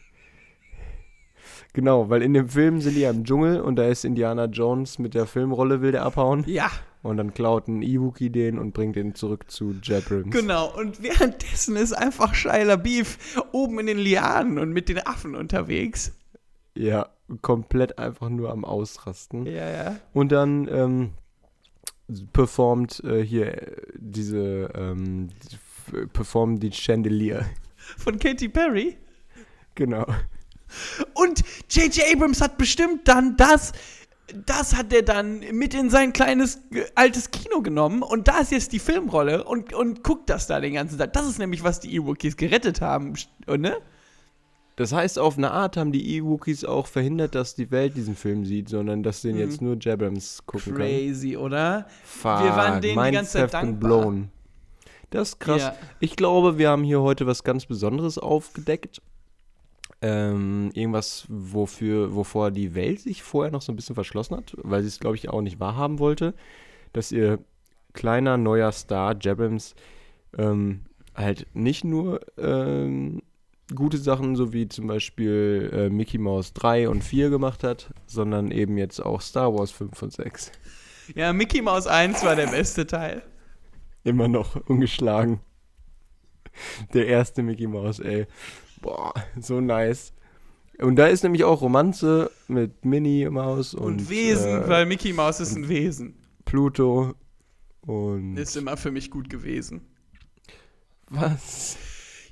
Genau, 1.72 2.10
weil 2.10 2.22
in 2.22 2.34
dem 2.34 2.48
Film 2.48 2.80
sind 2.80 2.94
die 2.96 3.00
ja 3.02 3.10
im 3.10 3.24
Dschungel 3.24 3.60
und 3.60 3.76
da 3.76 3.86
ist 3.86 4.04
Indiana 4.04 4.46
Jones 4.46 4.98
mit 4.98 5.14
der 5.14 5.26
Filmrolle 5.26 5.80
will 5.80 5.92
der 5.92 6.02
abhauen 6.04 6.42
Ja, 6.46 6.68
und 7.02 7.16
dann 7.16 7.32
klaut 7.32 7.68
ein 7.68 7.82
Iwuki 7.82 8.30
den 8.30 8.58
und 8.58 8.72
bringt 8.72 8.96
den 8.96 9.14
zurück 9.14 9.50
zu 9.50 9.74
Jabrams. 9.82 10.30
genau. 10.30 10.74
Und 10.76 11.02
währenddessen 11.02 11.76
ist 11.76 11.92
einfach 11.92 12.34
Shia 12.34 12.76
Beef 12.76 13.18
oben 13.52 13.78
in 13.80 13.86
den 13.86 13.98
Lianen 13.98 14.58
und 14.58 14.72
mit 14.72 14.88
den 14.88 15.06
Affen 15.06 15.34
unterwegs. 15.34 16.12
Ja, 16.74 17.08
komplett 17.42 17.98
einfach 17.98 18.28
nur 18.28 18.50
am 18.50 18.64
Ausrasten. 18.64 19.46
Ja, 19.46 19.70
ja. 19.70 19.96
Und 20.12 20.32
dann 20.32 20.68
ähm, 20.68 21.10
performt 22.32 23.02
äh, 23.04 23.22
hier 23.24 23.62
äh, 23.62 23.76
diese, 23.96 24.70
ähm, 24.74 25.28
performen 26.12 26.60
die 26.60 26.72
Chandelier. 26.72 27.46
Von 27.96 28.18
Katy 28.18 28.48
Perry. 28.48 28.96
Genau. 29.74 30.06
Und 31.14 31.42
J.J. 31.68 32.04
Abrams 32.12 32.40
hat 32.40 32.58
bestimmt 32.58 33.08
dann 33.08 33.36
das, 33.36 33.72
das 34.46 34.76
hat 34.76 34.92
er 34.92 35.02
dann 35.02 35.40
mit 35.52 35.74
in 35.74 35.90
sein 35.90 36.12
kleines 36.12 36.56
äh, 36.72 36.84
altes 36.94 37.30
Kino 37.30 37.62
genommen 37.62 38.02
und 38.02 38.28
da 38.28 38.38
ist 38.40 38.52
jetzt 38.52 38.72
die 38.72 38.78
Filmrolle 38.78 39.44
und, 39.44 39.72
und 39.72 40.02
guckt 40.04 40.28
das 40.30 40.46
da 40.46 40.60
den 40.60 40.74
ganzen 40.74 40.98
Tag. 40.98 41.12
Das 41.12 41.26
ist 41.26 41.38
nämlich, 41.38 41.62
was 41.64 41.80
die 41.80 41.94
Ewokies 41.94 42.36
gerettet 42.36 42.80
haben, 42.80 43.14
und, 43.46 43.60
ne? 43.60 43.76
Das 44.76 44.92
heißt, 44.92 45.18
auf 45.18 45.36
eine 45.36 45.50
Art 45.50 45.76
haben 45.76 45.92
die 45.92 46.16
Ewookies 46.16 46.64
auch 46.64 46.86
verhindert, 46.86 47.34
dass 47.34 47.54
die 47.54 47.70
Welt 47.70 47.96
diesen 47.96 48.16
Film 48.16 48.46
sieht, 48.46 48.70
sondern 48.70 49.02
dass 49.02 49.20
den 49.20 49.34
Mhm. 49.34 49.40
jetzt 49.42 49.60
nur 49.60 49.76
Jabrams 49.78 50.40
gucken 50.46 50.72
kann. 50.74 50.82
Crazy, 50.86 51.36
oder? 51.36 51.86
Fuck, 52.02 52.44
Wir 52.44 52.50
waren 52.56 52.80
denen 52.80 53.04
die 53.04 53.10
ganze 53.12 53.32
Zeit 53.32 53.52
dankbar. 53.52 53.88
blown. 54.02 54.28
Das 55.10 55.30
ist 55.30 55.40
krass. 55.40 55.60
Ja. 55.62 55.76
Ich 55.98 56.16
glaube, 56.16 56.56
wir 56.56 56.70
haben 56.70 56.84
hier 56.84 57.02
heute 57.02 57.26
was 57.26 57.44
ganz 57.44 57.66
Besonderes 57.66 58.16
aufgedeckt. 58.16 59.02
Ähm, 60.02 60.70
irgendwas, 60.72 61.26
wofür, 61.28 62.14
wovor 62.14 62.50
die 62.50 62.74
Welt 62.74 63.00
sich 63.00 63.22
vorher 63.22 63.52
noch 63.52 63.60
so 63.60 63.70
ein 63.70 63.76
bisschen 63.76 63.94
verschlossen 63.94 64.36
hat, 64.36 64.56
weil 64.62 64.80
sie 64.80 64.88
es, 64.88 64.98
glaube 64.98 65.16
ich, 65.16 65.28
auch 65.28 65.42
nicht 65.42 65.60
wahrhaben 65.60 65.98
wollte, 65.98 66.34
dass 66.94 67.12
ihr 67.12 67.38
kleiner 67.92 68.38
neuer 68.38 68.72
Star, 68.72 69.14
Jabrams, 69.20 69.74
ähm, 70.38 70.82
halt 71.14 71.46
nicht 71.54 71.84
nur 71.84 72.20
ähm, 72.38 73.20
gute 73.74 73.98
Sachen, 73.98 74.36
so 74.36 74.52
wie 74.52 74.68
zum 74.68 74.86
Beispiel 74.86 75.70
äh, 75.72 75.90
Mickey 75.90 76.18
Mouse 76.18 76.52
3 76.54 76.88
und 76.88 77.04
4 77.04 77.30
gemacht 77.30 77.62
hat, 77.62 77.92
sondern 78.06 78.50
eben 78.50 78.78
jetzt 78.78 79.00
auch 79.00 79.20
Star 79.20 79.54
Wars 79.54 79.70
5 79.70 80.02
und 80.02 80.12
6. 80.12 80.52
Ja, 81.14 81.32
Mickey 81.32 81.60
Mouse 81.60 81.86
1 81.86 82.24
war 82.24 82.36
der 82.36 82.46
beste 82.46 82.86
Teil. 82.86 83.22
Immer 84.04 84.28
noch 84.28 84.56
ungeschlagen. 84.68 85.40
Der 86.94 87.06
erste 87.06 87.42
Mickey 87.42 87.66
Mouse, 87.66 88.00
ey. 88.00 88.26
Boah, 88.80 89.12
so 89.40 89.60
nice. 89.60 90.12
Und 90.78 90.96
da 90.96 91.06
ist 91.06 91.22
nämlich 91.22 91.44
auch 91.44 91.60
Romanze 91.60 92.30
mit 92.48 92.84
Minnie 92.84 93.28
Maus 93.28 93.74
und, 93.74 93.84
Und, 93.84 94.10
Wesen, 94.10 94.62
äh, 94.62 94.68
weil 94.68 94.86
Mickey 94.86 95.12
Mouse 95.12 95.40
ist 95.40 95.54
ein 95.54 95.68
Wesen. 95.68 96.14
Pluto 96.46 97.14
und 97.82 98.36
Ist 98.38 98.56
immer 98.56 98.76
für 98.76 98.90
mich 98.90 99.10
gut 99.10 99.28
gewesen. 99.28 99.82
was? 101.08 101.76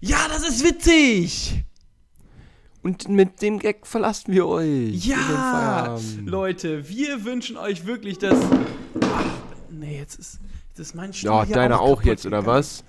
Ja, 0.00 0.18
das 0.28 0.48
ist 0.48 0.64
witzig! 0.64 1.64
Und 2.82 3.08
mit 3.08 3.42
dem 3.42 3.58
Gag 3.58 3.86
verlassen 3.86 4.32
wir 4.32 4.46
euch. 4.46 5.04
Ja. 5.04 5.98
Leute, 6.24 6.88
wir 6.88 7.24
wünschen 7.24 7.56
euch 7.56 7.84
wirklich, 7.86 8.18
dass. 8.18 8.38
Ach, 9.02 9.24
nee, 9.70 9.98
jetzt 9.98 10.14
ist, 10.18 10.38
jetzt 10.70 10.78
ist 10.78 10.94
mein 10.94 11.12
Stuhl 11.12 11.28
Ja, 11.30 11.44
deine 11.44 11.80
auch 11.80 11.96
kaputt 11.96 12.04
jetzt, 12.06 12.26
oder 12.26 12.38
gegangen. 12.38 12.56
was? 12.58 12.84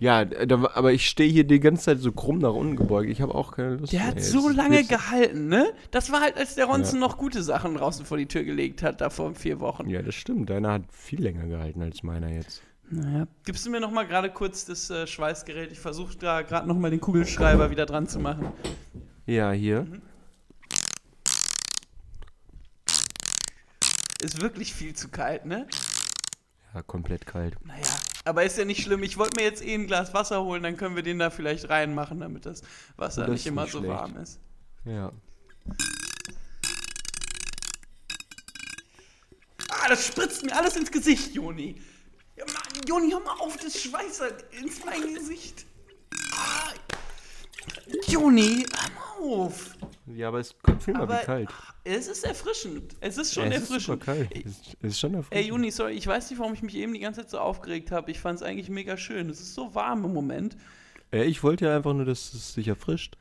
Ja, 0.00 0.24
da, 0.24 0.70
aber 0.74 0.92
ich 0.92 1.08
stehe 1.08 1.30
hier 1.30 1.44
die 1.44 1.58
ganze 1.58 1.84
Zeit 1.84 1.98
so 1.98 2.12
krumm 2.12 2.38
nach 2.38 2.52
unten 2.52 2.76
gebeugt. 2.76 3.10
Ich 3.10 3.20
habe 3.20 3.34
auch 3.34 3.52
keine 3.52 3.76
Lust 3.76 3.92
der 3.92 4.00
mehr 4.00 4.08
hat 4.08 4.22
so 4.22 4.48
lange 4.48 4.84
gehalten, 4.84 5.48
ne? 5.48 5.72
Das 5.90 6.12
war 6.12 6.20
halt, 6.20 6.36
als 6.36 6.54
der 6.54 6.66
Ronson 6.66 7.00
noch 7.00 7.16
gute 7.18 7.42
Sachen 7.42 7.74
draußen 7.74 8.06
vor 8.06 8.16
die 8.16 8.26
Tür 8.26 8.44
gelegt 8.44 8.82
hat, 8.82 9.00
da 9.00 9.10
vor 9.10 9.34
vier 9.34 9.58
Wochen. 9.60 9.88
Ja, 9.88 10.02
das 10.02 10.14
stimmt. 10.14 10.50
Deiner 10.50 10.72
hat 10.72 10.82
viel 10.92 11.20
länger 11.22 11.46
gehalten 11.46 11.82
als 11.82 12.02
meiner 12.02 12.30
jetzt. 12.30 12.62
Naja. 12.90 13.26
Gibst 13.44 13.66
du 13.66 13.70
mir 13.70 13.80
noch 13.80 13.90
mal 13.90 14.06
gerade 14.06 14.30
kurz 14.30 14.64
das 14.64 14.88
äh, 14.88 15.06
Schweißgerät? 15.06 15.72
Ich 15.72 15.80
versuche 15.80 16.16
da 16.16 16.42
gerade 16.42 16.66
noch 16.66 16.76
mal 16.76 16.90
den 16.90 17.00
Kugelschreiber 17.00 17.70
wieder 17.70 17.84
dran 17.84 18.06
zu 18.06 18.18
machen. 18.18 18.52
Ja, 19.26 19.50
hier. 19.50 19.82
Mhm. 19.82 20.02
Ist 24.20 24.40
wirklich 24.40 24.72
viel 24.74 24.94
zu 24.94 25.08
kalt, 25.08 25.44
ne? 25.44 25.66
Ja, 26.74 26.82
komplett 26.82 27.26
kalt. 27.26 27.54
Naja, 27.64 27.82
aber 28.28 28.44
ist 28.44 28.58
ja 28.58 28.64
nicht 28.64 28.82
schlimm. 28.82 29.02
Ich 29.02 29.16
wollte 29.16 29.36
mir 29.36 29.44
jetzt 29.44 29.64
eh 29.64 29.74
ein 29.74 29.86
Glas 29.86 30.12
Wasser 30.14 30.42
holen, 30.44 30.62
dann 30.62 30.76
können 30.76 30.94
wir 30.96 31.02
den 31.02 31.18
da 31.18 31.30
vielleicht 31.30 31.68
reinmachen, 31.70 32.20
damit 32.20 32.44
das 32.46 32.62
Wasser 32.96 33.22
Das 33.22 33.30
nicht 33.30 33.46
immer 33.46 33.62
nicht 33.62 33.72
so 33.72 33.78
schlecht. 33.78 33.94
warm 33.94 34.16
ist. 34.18 34.38
Ja. 34.84 35.12
Ah, 39.70 39.88
das 39.88 40.06
spritzt 40.06 40.44
mir 40.44 40.54
alles 40.54 40.76
ins 40.76 40.90
Gesicht, 40.90 41.34
Joni. 41.34 41.80
Ja, 42.36 42.44
Mann, 42.46 42.82
Joni, 42.86 43.10
hör 43.10 43.20
mal 43.20 43.38
auf, 43.40 43.56
das 43.56 43.80
schweißt 43.80 44.22
ins 44.60 44.84
mein 44.84 45.14
Gesicht. 45.14 45.64
Ah, 46.32 46.72
Joni, 48.06 48.66
hör 48.70 48.90
mal 48.90 49.34
auf. 49.36 49.70
Ja, 50.14 50.28
aber 50.28 50.40
es 50.40 50.54
kommt 50.62 50.82
viel 50.82 50.94
mal 50.94 51.08
wie 51.08 51.24
kalt. 51.24 51.48
es 51.84 52.08
ist 52.08 52.24
erfrischend. 52.24 52.96
Es 53.00 53.18
ist 53.18 53.34
schon 53.34 53.44
Ja, 53.44 53.50
es 53.50 53.62
ist 53.64 53.70
erfrischend. 53.70 54.02
kalt. 54.02 54.28
Es 54.34 54.44
ist, 54.52 54.76
ist 54.82 54.98
schon 55.00 55.14
erfrischend. 55.14 55.44
Ey, 55.44 55.48
Juni, 55.48 55.70
sorry, 55.70 55.92
ich 55.92 56.06
weiß 56.06 56.30
nicht, 56.30 56.38
warum 56.38 56.54
ich 56.54 56.62
mich 56.62 56.74
eben 56.76 56.92
die 56.94 57.00
ganze 57.00 57.20
Zeit 57.22 57.30
so 57.30 57.38
aufgeregt 57.38 57.90
habe. 57.90 58.10
Ich 58.10 58.20
fand 58.20 58.36
es 58.38 58.42
eigentlich 58.42 58.68
mega 58.68 58.96
schön. 58.96 59.28
Es 59.30 59.40
ist 59.40 59.54
so 59.54 59.74
warm 59.74 60.04
im 60.04 60.12
Moment. 60.12 60.56
Ja, 61.12 61.22
ich 61.22 61.42
wollte 61.42 61.66
ja 61.66 61.76
einfach 61.76 61.94
nur, 61.94 62.04
dass 62.04 62.34
es 62.34 62.54
sich 62.54 62.68
erfrischt. 62.68 63.16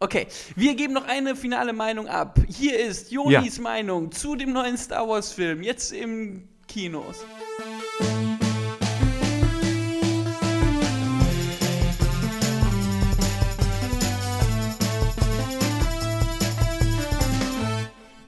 Okay, 0.00 0.26
wir 0.56 0.74
geben 0.76 0.94
noch 0.94 1.06
eine 1.06 1.36
finale 1.36 1.72
Meinung 1.72 2.06
ab. 2.08 2.38
Hier 2.48 2.78
ist 2.78 3.10
Jonis 3.10 3.58
Meinung 3.58 4.12
zu 4.12 4.34
dem 4.36 4.52
neuen 4.52 4.78
Star 4.78 5.06
Wars-Film, 5.08 5.62
jetzt 5.62 5.92
im 5.92 6.48
Kinos. 6.68 7.16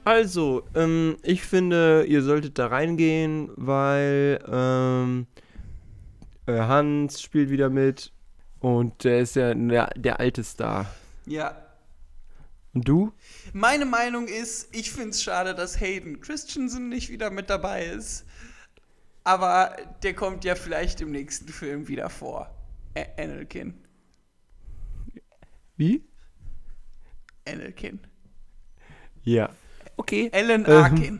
Also, 0.05 0.67
ähm, 0.75 1.17
ich 1.23 1.43
finde, 1.43 2.05
ihr 2.07 2.23
solltet 2.23 2.59
da 2.59 2.67
reingehen, 2.67 3.49
weil 3.55 4.43
ähm, 4.51 5.27
äh, 6.45 6.59
Hans 6.59 7.21
spielt 7.21 7.49
wieder 7.49 7.69
mit 7.69 8.11
und 8.59 9.03
der 9.03 9.19
ist 9.19 9.35
ja 9.35 9.53
der, 9.53 9.89
der 9.95 10.19
alte 10.19 10.43
Star. 10.43 10.93
Ja. 11.25 11.55
Und 12.73 12.87
du? 12.87 13.13
Meine 13.53 13.85
Meinung 13.85 14.27
ist, 14.27 14.75
ich 14.75 14.91
finde 14.91 15.11
es 15.11 15.23
schade, 15.23 15.53
dass 15.53 15.79
Hayden 15.79 16.19
Christensen 16.19 16.89
nicht 16.89 17.09
wieder 17.09 17.29
mit 17.29 17.49
dabei 17.49 17.85
ist. 17.85 18.25
Aber 19.23 19.77
der 20.01 20.13
kommt 20.13 20.43
ja 20.43 20.55
vielleicht 20.55 20.99
im 20.99 21.11
nächsten 21.11 21.47
Film 21.47 21.87
wieder 21.87 22.09
vor. 22.09 22.53
Ä 22.95 23.05
Anakin. 23.17 23.73
Wie? 25.77 26.03
Anakin. 27.47 27.99
Ja. 29.23 29.49
Okay. 29.97 30.29
Alan 30.33 30.65
Ähm. 30.67 30.71
Arkin. 30.71 31.19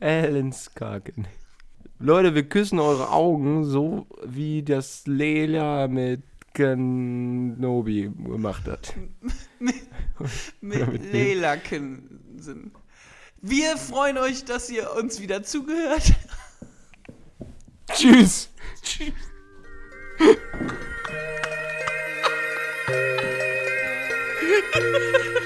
Alan 0.00 0.52
Skagen. 0.52 1.26
Leute, 1.98 2.34
wir 2.34 2.48
küssen 2.48 2.78
eure 2.78 3.10
Augen, 3.10 3.64
so 3.64 4.06
wie 4.24 4.62
das 4.62 5.02
Leila 5.06 5.88
mit 5.88 6.22
Kenobi 6.54 8.10
gemacht 8.24 8.66
hat. 8.66 8.94
mit 9.58 9.74
mit 10.60 11.12
Lelakensen. 11.12 12.72
Wir 13.40 13.76
freuen 13.76 14.18
euch, 14.18 14.44
dass 14.44 14.70
ihr 14.70 14.92
uns 14.92 15.20
wieder 15.20 15.42
zugehört. 15.42 16.12
Tschüss. 17.92 18.50